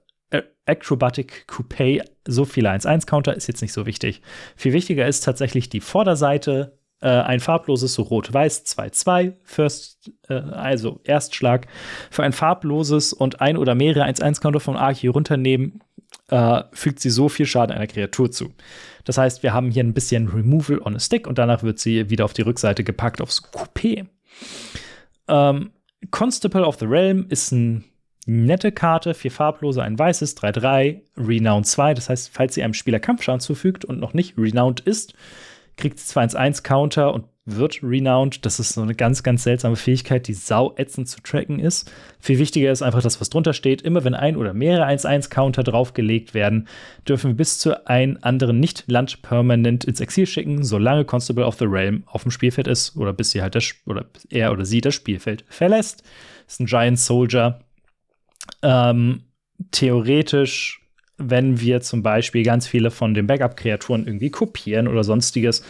Acrobatic 0.65 1.45
Coupé 1.47 2.01
so 2.25 2.45
viele 2.45 2.71
1-1-Counter, 2.71 3.35
ist 3.35 3.47
jetzt 3.47 3.61
nicht 3.61 3.73
so 3.73 3.85
wichtig. 3.85 4.21
Viel 4.55 4.73
wichtiger 4.73 5.07
ist 5.07 5.23
tatsächlich 5.23 5.69
die 5.69 5.81
Vorderseite 5.81 6.77
äh, 7.01 7.09
ein 7.09 7.41
farbloses, 7.41 7.93
so 7.93 8.03
rot-weiß, 8.03 8.65
2-2, 8.65 9.33
First, 9.43 10.11
äh, 10.29 10.35
also 10.35 11.01
Erstschlag. 11.03 11.67
Für 12.09 12.23
ein 12.23 12.31
farbloses 12.31 13.11
und 13.11 13.41
ein 13.41 13.57
oder 13.57 13.75
mehrere 13.75 14.05
1-1-Counter 14.05 14.61
von 14.61 14.77
Archie 14.77 15.07
runternehmen, 15.07 15.81
äh, 16.29 16.63
fügt 16.71 17.01
sie 17.01 17.09
so 17.09 17.27
viel 17.27 17.45
Schaden 17.45 17.75
einer 17.75 17.87
Kreatur 17.87 18.31
zu. 18.31 18.53
Das 19.03 19.17
heißt, 19.17 19.43
wir 19.43 19.53
haben 19.53 19.69
hier 19.69 19.83
ein 19.83 19.93
bisschen 19.93 20.29
Removal 20.29 20.79
on 20.79 20.95
a 20.95 20.99
Stick 20.99 21.27
und 21.27 21.37
danach 21.37 21.63
wird 21.63 21.79
sie 21.79 22.09
wieder 22.09 22.23
auf 22.23 22.33
die 22.33 22.41
Rückseite 22.41 22.85
gepackt 22.85 23.19
aufs 23.19 23.43
Coupé. 23.43 24.05
Ähm, 25.27 25.71
Constable 26.11 26.65
of 26.65 26.79
the 26.79 26.85
Realm 26.85 27.25
ist 27.29 27.51
ein 27.51 27.83
nette 28.25 28.71
Karte, 28.71 29.13
vier 29.13 29.31
farblose, 29.31 29.83
ein 29.83 29.97
weißes, 29.97 30.37
3-3, 30.37 31.01
Renowned 31.17 31.67
2. 31.67 31.93
Das 31.93 32.09
heißt, 32.09 32.29
falls 32.33 32.55
sie 32.55 32.63
einem 32.63 32.73
Spieler 32.73 32.99
Kampfschaden 32.99 33.39
zufügt 33.39 33.85
und 33.85 33.99
noch 33.99 34.13
nicht 34.13 34.37
Renowned 34.37 34.79
ist, 34.81 35.13
kriegt 35.77 35.99
sie 35.99 36.05
zwar 36.05 36.23
1-1 36.23 36.63
Counter 36.63 37.13
und 37.13 37.25
wird 37.45 37.83
renowned. 37.83 38.45
Das 38.45 38.59
ist 38.59 38.73
so 38.73 38.81
eine 38.81 38.95
ganz, 38.95 39.23
ganz 39.23 39.43
seltsame 39.43 39.75
Fähigkeit, 39.75 40.27
die 40.27 40.33
sau 40.33 40.73
ätzend 40.77 41.09
zu 41.09 41.21
tracken 41.21 41.59
ist. 41.59 41.91
Viel 42.19 42.39
wichtiger 42.39 42.71
ist 42.71 42.81
einfach 42.81 43.01
das, 43.01 43.19
was 43.19 43.29
drunter 43.29 43.53
steht. 43.53 43.81
Immer 43.81 44.03
wenn 44.03 44.13
ein 44.13 44.37
oder 44.37 44.53
mehrere 44.53 44.87
1-1-Counter 44.87 45.63
draufgelegt 45.63 46.33
werden, 46.33 46.67
dürfen 47.07 47.31
wir 47.31 47.35
bis 47.35 47.59
zu 47.59 47.85
einem 47.87 48.17
anderen 48.21 48.59
Nicht-Land 48.59 49.21
permanent 49.21 49.83
ins 49.83 49.99
Exil 49.99 50.25
schicken, 50.25 50.63
solange 50.63 51.05
Constable 51.05 51.45
of 51.45 51.57
the 51.57 51.65
Realm 51.65 52.03
auf 52.05 52.23
dem 52.23 52.31
Spielfeld 52.31 52.67
ist 52.67 52.95
oder 52.95 53.11
bis 53.11 53.31
sie 53.31 53.41
halt 53.41 53.55
das, 53.55 53.73
oder 53.85 54.05
er 54.29 54.51
oder 54.51 54.65
sie 54.65 54.81
das 54.81 54.95
Spielfeld 54.95 55.43
verlässt. 55.49 56.03
Das 56.45 56.55
ist 56.55 56.59
ein 56.61 56.65
Giant 56.67 56.99
Soldier. 56.99 57.59
Ähm, 58.61 59.23
theoretisch 59.71 60.83
wenn 61.17 61.59
wir 61.59 61.81
zum 61.81 62.03
Beispiel 62.03 62.43
ganz 62.43 62.67
viele 62.67 62.91
von 62.91 63.13
den 63.13 63.27
Backup-Kreaturen 63.27 64.05
irgendwie 64.07 64.31
kopieren 64.31 64.87
oder 64.87 65.03
sonstiges, 65.03 65.63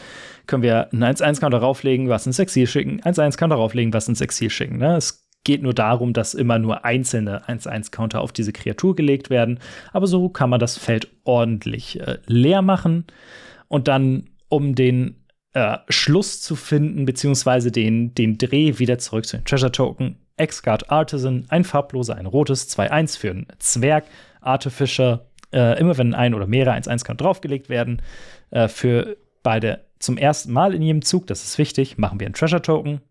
können 0.48 0.64
wir 0.64 0.92
einen 0.92 1.04
1-1-Counter 1.04 1.60
drauflegen, 1.60 2.10
was 2.10 2.26
ins 2.26 2.40
Exil 2.40 2.68
schicken, 2.68 3.02
1-1-Counter 3.02 3.56
drauflegen, 3.56 3.94
was 3.94 4.08
ins 4.08 4.22
Exil 4.22 4.50
schicken. 4.50 4.78
Ne? 4.78 4.96
Es 4.96 5.28
geht 5.44 5.62
nur 5.62 5.74
darum, 5.74 6.14
dass 6.14 6.34
immer 6.34 6.60
nur 6.60 6.86
einzelne 6.86 7.48
1-1-Counter 7.48 8.22
auf 8.22 8.32
diese 8.32 8.54
Kreatur 8.54 8.96
gelegt 8.96 9.30
werden. 9.30 9.60
Aber 9.92 10.08
so 10.08 10.30
kann 10.30 10.50
man 10.50 10.60
das 10.60 10.78
Feld 10.78 11.10
ordentlich 11.24 12.00
äh, 12.00 12.20
leer 12.26 12.62
machen 12.62 13.06
und 13.68 13.88
dann, 13.88 14.30
um 14.48 14.76
den 14.76 15.26
äh, 15.54 15.78
Schluss 15.90 16.42
zu 16.42 16.56
finden, 16.56 17.06
beziehungsweise 17.06 17.72
den, 17.72 18.16
den 18.16 18.38
Dreh 18.38 18.80
wieder 18.80 18.98
zurück 18.98 19.26
zu 19.26 19.38
den 19.38 19.46
Treasure 19.46 19.72
Token. 19.72 20.18
X-Guard 20.38 20.90
Artisan, 20.90 21.46
ein 21.50 21.64
farbloser, 21.64 22.16
ein 22.16 22.26
rotes, 22.26 22.70
2-1 22.76 23.18
für 23.18 23.30
einen 23.32 23.48
Zwerg, 23.60 24.06
Artificer, 24.42 25.26
äh, 25.52 25.80
immer 25.80 25.98
wenn 25.98 26.14
ein 26.14 26.34
oder 26.34 26.48
mehrere 26.48 26.76
1-1 26.76 27.04
kann 27.04 27.18
draufgelegt 27.18 27.70
werden, 27.70 28.02
äh, 28.52 28.68
für 28.68 29.18
beide 29.44 29.82
zum 30.00 30.18
ersten 30.18 30.52
Mal 30.52 30.74
in 30.74 30.82
jedem 30.82 31.02
Zug, 31.02 31.28
das 31.28 31.44
ist 31.44 31.58
wichtig, 31.58 31.98
machen 31.98 32.20
wir 32.20 32.28
einen 32.28 32.34
Treasure 32.34 32.62
Token. 32.62 33.02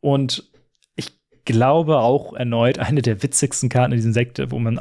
Und 0.00 0.50
ich 0.96 1.12
glaube 1.44 1.98
auch 1.98 2.32
erneut 2.34 2.78
eine 2.80 3.02
der 3.02 3.22
witzigsten 3.22 3.68
Karten 3.68 3.92
in 3.92 3.98
diesem 3.98 4.12
Sekte, 4.12 4.50
wo 4.50 4.58
man 4.58 4.80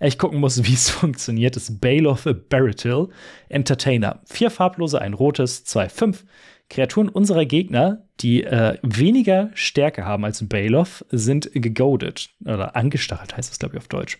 echt 0.00 0.18
gucken 0.18 0.40
muss, 0.40 0.64
wie 0.64 0.74
es 0.74 0.90
funktioniert, 0.90 1.56
ist 1.56 1.80
Bale 1.80 2.08
of 2.08 2.26
a 2.26 2.32
Baratil 2.32 3.08
Entertainer. 3.48 4.20
Vier 4.24 4.50
farblose, 4.50 5.00
ein 5.00 5.14
rotes, 5.14 5.64
zwei, 5.64 5.88
fünf. 5.88 6.24
Kreaturen 6.70 7.08
unserer 7.08 7.44
Gegner, 7.44 8.04
die 8.20 8.44
äh, 8.44 8.78
weniger 8.82 9.50
Stärke 9.54 10.06
haben 10.06 10.24
als 10.24 10.40
ein 10.40 10.48
Bailoff, 10.48 11.04
sind 11.10 11.50
gegoadet. 11.52 12.30
Oder 12.44 12.76
angestachelt 12.76 13.36
heißt 13.36 13.50
das, 13.50 13.58
glaube 13.58 13.74
ich, 13.74 13.80
auf 13.80 13.88
Deutsch. 13.88 14.18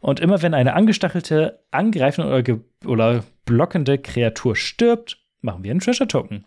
Und 0.00 0.18
immer 0.18 0.42
wenn 0.42 0.54
eine 0.54 0.74
angestachelte, 0.74 1.60
angreifende 1.70 2.30
oder, 2.30 2.90
oder 2.90 3.24
blockende 3.44 3.98
Kreatur 3.98 4.56
stirbt, 4.56 5.18
machen 5.42 5.62
wir 5.62 5.70
einen 5.70 5.80
Treasure 5.80 6.08
Token. 6.08 6.44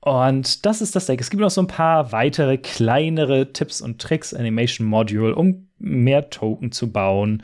Und 0.00 0.66
das 0.66 0.82
ist 0.82 0.94
das 0.94 1.06
Deck. 1.06 1.20
Es 1.20 1.30
gibt 1.30 1.40
noch 1.40 1.50
so 1.50 1.62
ein 1.62 1.68
paar 1.68 2.12
weitere 2.12 2.58
kleinere 2.58 3.52
Tipps 3.52 3.80
und 3.80 4.00
Tricks, 4.02 4.34
Animation 4.34 4.86
Module, 4.86 5.34
um 5.34 5.68
mehr 5.78 6.28
Token 6.28 6.72
zu 6.72 6.90
bauen. 6.90 7.42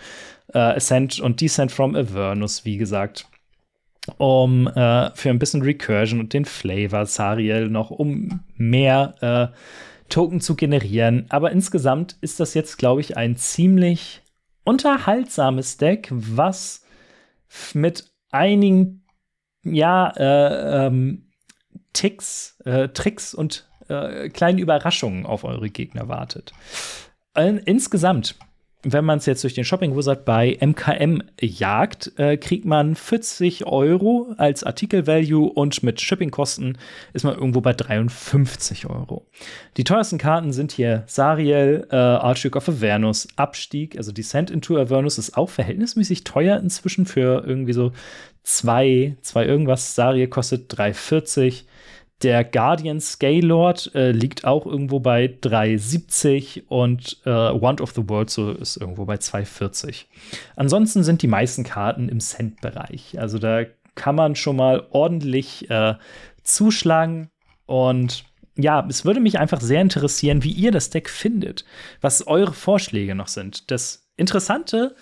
Äh, 0.53 0.59
Ascent 0.59 1.21
und 1.21 1.41
Descent 1.41 1.73
from 1.73 1.95
Avernus, 1.95 2.65
wie 2.65 2.77
gesagt. 2.77 3.29
Um 4.17 4.67
äh, 4.67 5.11
für 5.15 5.31
ein 5.31 5.39
bisschen 5.39 5.63
Recursion 5.63 6.21
und 6.21 6.33
den 6.33 6.45
Flavor 6.45 7.07
Sariel 7.07 7.69
noch, 7.69 7.91
um 7.91 8.41
mehr 8.57 9.15
äh, 9.21 9.55
Token 10.09 10.41
zu 10.41 10.57
generieren. 10.57 11.27
Aber 11.29 11.53
insgesamt 11.53 12.17
ist 12.21 12.41
das 12.41 12.55
jetzt, 12.55 12.79
glaube 12.79 13.01
ich, 13.01 13.17
ein 13.17 13.37
ziemlich 13.37 14.23
unterhaltsames 14.65 15.77
Deck, 15.77 16.09
was 16.11 16.85
mit 17.75 18.11
einigen, 18.31 19.05
ja, 19.65 20.11
äh, 20.17 20.87
ähm, 20.87 21.27
Ticks, 21.93 22.59
äh, 22.65 22.89
Tricks 22.89 23.35
und 23.35 23.69
äh, 23.89 24.29
kleinen 24.29 24.59
Überraschungen 24.59 25.27
auf 25.27 25.45
eure 25.45 25.71
Gegner 25.71 26.09
wartet. 26.09 26.53
insgesamt, 27.35 28.37
wenn 28.93 29.05
man 29.05 29.19
es 29.19 29.27
jetzt 29.27 29.43
durch 29.43 29.55
den 29.55 29.65
Shopping 29.65 29.97
Wizard 29.97 30.25
bei 30.25 30.57
MKM 30.61 31.23
jagt, 31.41 32.13
äh, 32.17 32.37
kriegt 32.37 32.65
man 32.65 32.95
40 32.95 33.67
Euro 33.67 34.35
als 34.37 34.65
Artikel-Value 34.65 35.49
und 35.49 35.83
mit 35.83 36.01
Shippingkosten 36.01 36.79
ist 37.13 37.25
man 37.25 37.35
irgendwo 37.35 37.61
bei 37.61 37.73
53 37.73 38.87
Euro. 38.87 39.27
Die 39.77 39.85
teuersten 39.85 40.19
Karten 40.19 40.53
sind 40.53 40.73
hier 40.73 41.05
Sariel, 41.07 41.87
äh, 41.91 41.97
Archduke 41.97 42.59
of 42.59 42.69
Avernus, 42.69 43.29
Abstieg, 43.37 43.97
also 43.97 44.13
Descent 44.13 44.51
into 44.51 44.77
Avernus 44.77 45.19
ist 45.19 45.37
auch 45.37 45.51
verhältnismäßig 45.51 46.25
teuer 46.25 46.59
inzwischen 46.59 47.07
für 47.07 47.45
irgendwie 47.47 47.73
so 47.73 47.93
zwei, 48.43 49.17
zwei 49.23 49.45
irgendwas. 49.45 49.95
Sariel 49.95 50.29
kostet 50.29 50.73
3,40. 50.73 51.65
Der 52.23 52.43
Guardian 52.43 53.01
Scalelord 53.01 53.95
äh, 53.95 54.11
liegt 54.11 54.45
auch 54.45 54.67
irgendwo 54.67 54.99
bei 54.99 55.27
3,70 55.27 56.65
und 56.67 57.19
äh, 57.25 57.31
Wand 57.31 57.81
of 57.81 57.93
the 57.93 58.09
World 58.09 58.29
so 58.29 58.51
ist 58.51 58.77
irgendwo 58.77 59.05
bei 59.05 59.15
2,40. 59.15 60.07
Ansonsten 60.57 61.05
sind 61.05 61.23
die 61.23 61.29
meisten 61.29 61.63
Karten 61.63 62.09
im 62.09 62.19
Cent-Bereich. 62.19 63.21
Also 63.21 63.39
da 63.39 63.65
kann 63.95 64.17
man 64.17 64.35
schon 64.35 64.57
mal 64.57 64.87
ordentlich 64.91 65.71
äh, 65.71 65.95
zuschlagen 66.43 67.31
und 67.67 68.25
ja, 68.57 68.85
es 68.89 69.05
würde 69.05 69.21
mich 69.21 69.39
einfach 69.39 69.61
sehr 69.61 69.81
interessieren, 69.81 70.43
wie 70.43 70.51
ihr 70.51 70.73
das 70.73 70.91
Deck 70.91 71.09
findet, 71.09 71.65
was 72.01 72.27
eure 72.27 72.53
Vorschläge 72.53 73.15
noch 73.15 73.29
sind. 73.29 73.71
Das 73.71 74.09
Interessante, 74.17 74.97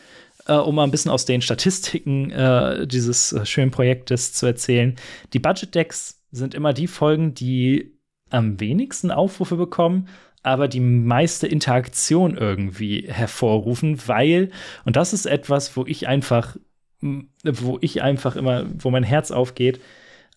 äh, 0.47 0.53
um 0.53 0.75
mal 0.75 0.85
ein 0.85 0.91
bisschen 0.91 1.11
aus 1.11 1.25
den 1.25 1.41
Statistiken 1.41 2.31
äh, 2.31 2.87
dieses 2.87 3.33
äh, 3.33 3.47
schönen 3.47 3.71
Projektes 3.71 4.35
zu 4.35 4.45
erzählen, 4.45 4.97
die 5.33 5.39
Budget-Decks 5.39 6.16
sind 6.31 6.55
immer 6.55 6.73
die 6.73 6.87
Folgen, 6.87 7.35
die 7.35 7.97
am 8.31 8.61
wenigsten 8.61 9.11
Aufrufe 9.11 9.57
bekommen, 9.57 10.09
aber 10.43 10.69
die 10.69 10.81
meiste 10.81 11.47
Interaktion 11.47 12.37
irgendwie 12.37 13.07
hervorrufen, 13.09 13.99
weil, 14.07 14.51
und 14.85 14.97
das 14.97 15.13
ist 15.13 15.27
etwas, 15.27 15.77
wo 15.77 15.85
ich 15.87 16.07
einfach, 16.07 16.57
wo 17.01 17.79
ich 17.81 18.03
einfach 18.03 18.37
immer, 18.37 18.67
wo 18.79 18.91
mein 18.91 19.03
Herz 19.03 19.31
aufgeht, 19.31 19.81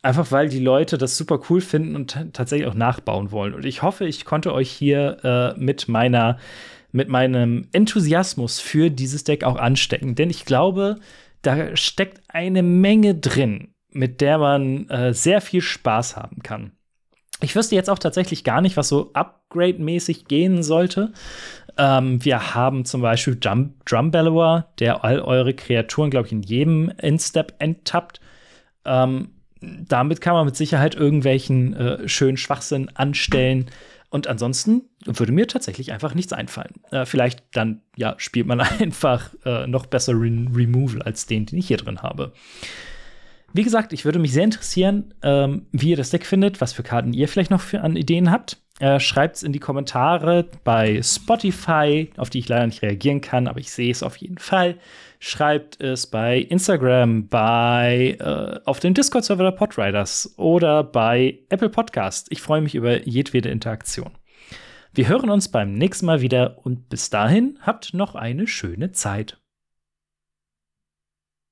einfach 0.01 0.31
weil 0.31 0.49
die 0.49 0.59
Leute 0.59 0.97
das 0.97 1.17
super 1.17 1.39
cool 1.49 1.61
finden 1.61 1.95
und 1.95 2.17
tatsächlich 2.33 2.67
auch 2.67 2.75
nachbauen 2.75 3.31
wollen. 3.31 3.53
Und 3.53 3.65
ich 3.65 3.83
hoffe, 3.83 4.05
ich 4.05 4.25
konnte 4.25 4.53
euch 4.53 4.71
hier 4.71 5.17
äh, 5.23 5.59
mit 5.59 5.87
meiner, 5.87 6.39
mit 6.91 7.09
meinem 7.09 7.67
Enthusiasmus 7.71 8.59
für 8.59 8.89
dieses 8.89 9.23
Deck 9.25 9.43
auch 9.43 9.57
anstecken, 9.57 10.15
denn 10.15 10.29
ich 10.29 10.45
glaube, 10.45 10.95
da 11.41 11.75
steckt 11.75 12.21
eine 12.29 12.63
Menge 12.63 13.15
drin 13.15 13.73
mit 13.91 14.21
der 14.21 14.37
man 14.37 14.89
äh, 14.89 15.13
sehr 15.13 15.41
viel 15.41 15.61
Spaß 15.61 16.15
haben 16.15 16.41
kann. 16.43 16.71
Ich 17.41 17.55
wüsste 17.55 17.75
jetzt 17.75 17.89
auch 17.89 17.99
tatsächlich 17.99 18.43
gar 18.43 18.61
nicht, 18.61 18.75
was 18.77 18.89
so 18.89 19.11
Upgrade-mäßig 19.13 20.25
gehen 20.25 20.61
sollte. 20.61 21.13
Ähm, 21.77 22.23
wir 22.23 22.53
haben 22.53 22.83
zum 22.83 23.01
Beispiel 23.01 23.37
Drum, 23.39 23.75
Drum 23.85 24.11
Bellower, 24.11 24.67
der 24.79 25.03
all 25.03 25.21
eure 25.21 25.53
Kreaturen, 25.53 26.09
glaube 26.09 26.27
ich, 26.27 26.33
in 26.33 26.41
jedem 26.41 26.89
Instep 27.01 27.55
enttappt. 27.59 28.19
Ähm, 28.83 29.29
damit 29.61 30.21
kann 30.21 30.33
man 30.33 30.45
mit 30.45 30.55
Sicherheit 30.55 30.95
irgendwelchen 30.95 31.73
äh, 31.75 32.07
schönen 32.07 32.37
Schwachsinn 32.37 32.89
anstellen. 32.95 33.67
Und 34.09 34.27
ansonsten 34.27 34.83
würde 35.05 35.31
mir 35.31 35.47
tatsächlich 35.47 35.91
einfach 35.91 36.15
nichts 36.15 36.33
einfallen. 36.33 36.81
Äh, 36.91 37.05
vielleicht 37.05 37.43
dann, 37.53 37.81
ja, 37.95 38.15
spielt 38.17 38.47
man 38.47 38.59
einfach 38.79 39.33
äh, 39.45 39.67
noch 39.67 39.85
besser 39.85 40.13
Re 40.13 40.47
Removal 40.53 41.01
als 41.01 41.27
den, 41.27 41.45
den 41.45 41.59
ich 41.59 41.67
hier 41.67 41.77
drin 41.77 42.01
habe. 42.01 42.33
Wie 43.53 43.63
gesagt, 43.63 43.93
ich 43.93 44.05
würde 44.05 44.19
mich 44.19 44.33
sehr 44.33 44.43
interessieren, 44.43 45.13
ähm, 45.23 45.65
wie 45.71 45.91
ihr 45.91 45.97
das 45.97 46.11
Deck 46.11 46.25
findet, 46.25 46.61
was 46.61 46.73
für 46.73 46.83
Karten 46.83 47.13
ihr 47.13 47.27
vielleicht 47.27 47.51
noch 47.51 47.61
für, 47.61 47.81
an 47.81 47.95
Ideen 47.95 48.31
habt. 48.31 48.57
Äh, 48.79 48.99
Schreibt 48.99 49.37
es 49.37 49.43
in 49.43 49.51
die 49.51 49.59
Kommentare 49.59 50.45
bei 50.63 51.01
Spotify, 51.01 52.09
auf 52.15 52.29
die 52.29 52.39
ich 52.39 52.47
leider 52.47 52.65
nicht 52.65 52.81
reagieren 52.81 53.21
kann, 53.21 53.47
aber 53.47 53.59
ich 53.59 53.71
sehe 53.71 53.91
es 53.91 54.03
auf 54.03 54.15
jeden 54.17 54.37
Fall. 54.37 54.77
Schreibt 55.19 55.81
es 55.81 56.07
bei 56.07 56.37
Instagram, 56.37 57.27
bei 57.27 58.17
äh, 58.19 58.59
auf 58.65 58.79
dem 58.79 58.93
Discord-Server 58.93 59.43
der 59.43 59.51
Podriders 59.51 60.33
oder 60.37 60.83
bei 60.83 61.39
Apple 61.49 61.69
Podcast. 61.69 62.27
Ich 62.29 62.41
freue 62.41 62.61
mich 62.61 62.75
über 62.75 63.05
jedwede 63.05 63.49
Interaktion. 63.49 64.11
Wir 64.93 65.07
hören 65.09 65.29
uns 65.29 65.49
beim 65.49 65.73
nächsten 65.73 66.05
Mal 66.05 66.21
wieder 66.21 66.57
und 66.63 66.89
bis 66.89 67.09
dahin 67.09 67.59
habt 67.61 67.93
noch 67.93 68.15
eine 68.15 68.47
schöne 68.47 68.91
Zeit. 68.91 69.37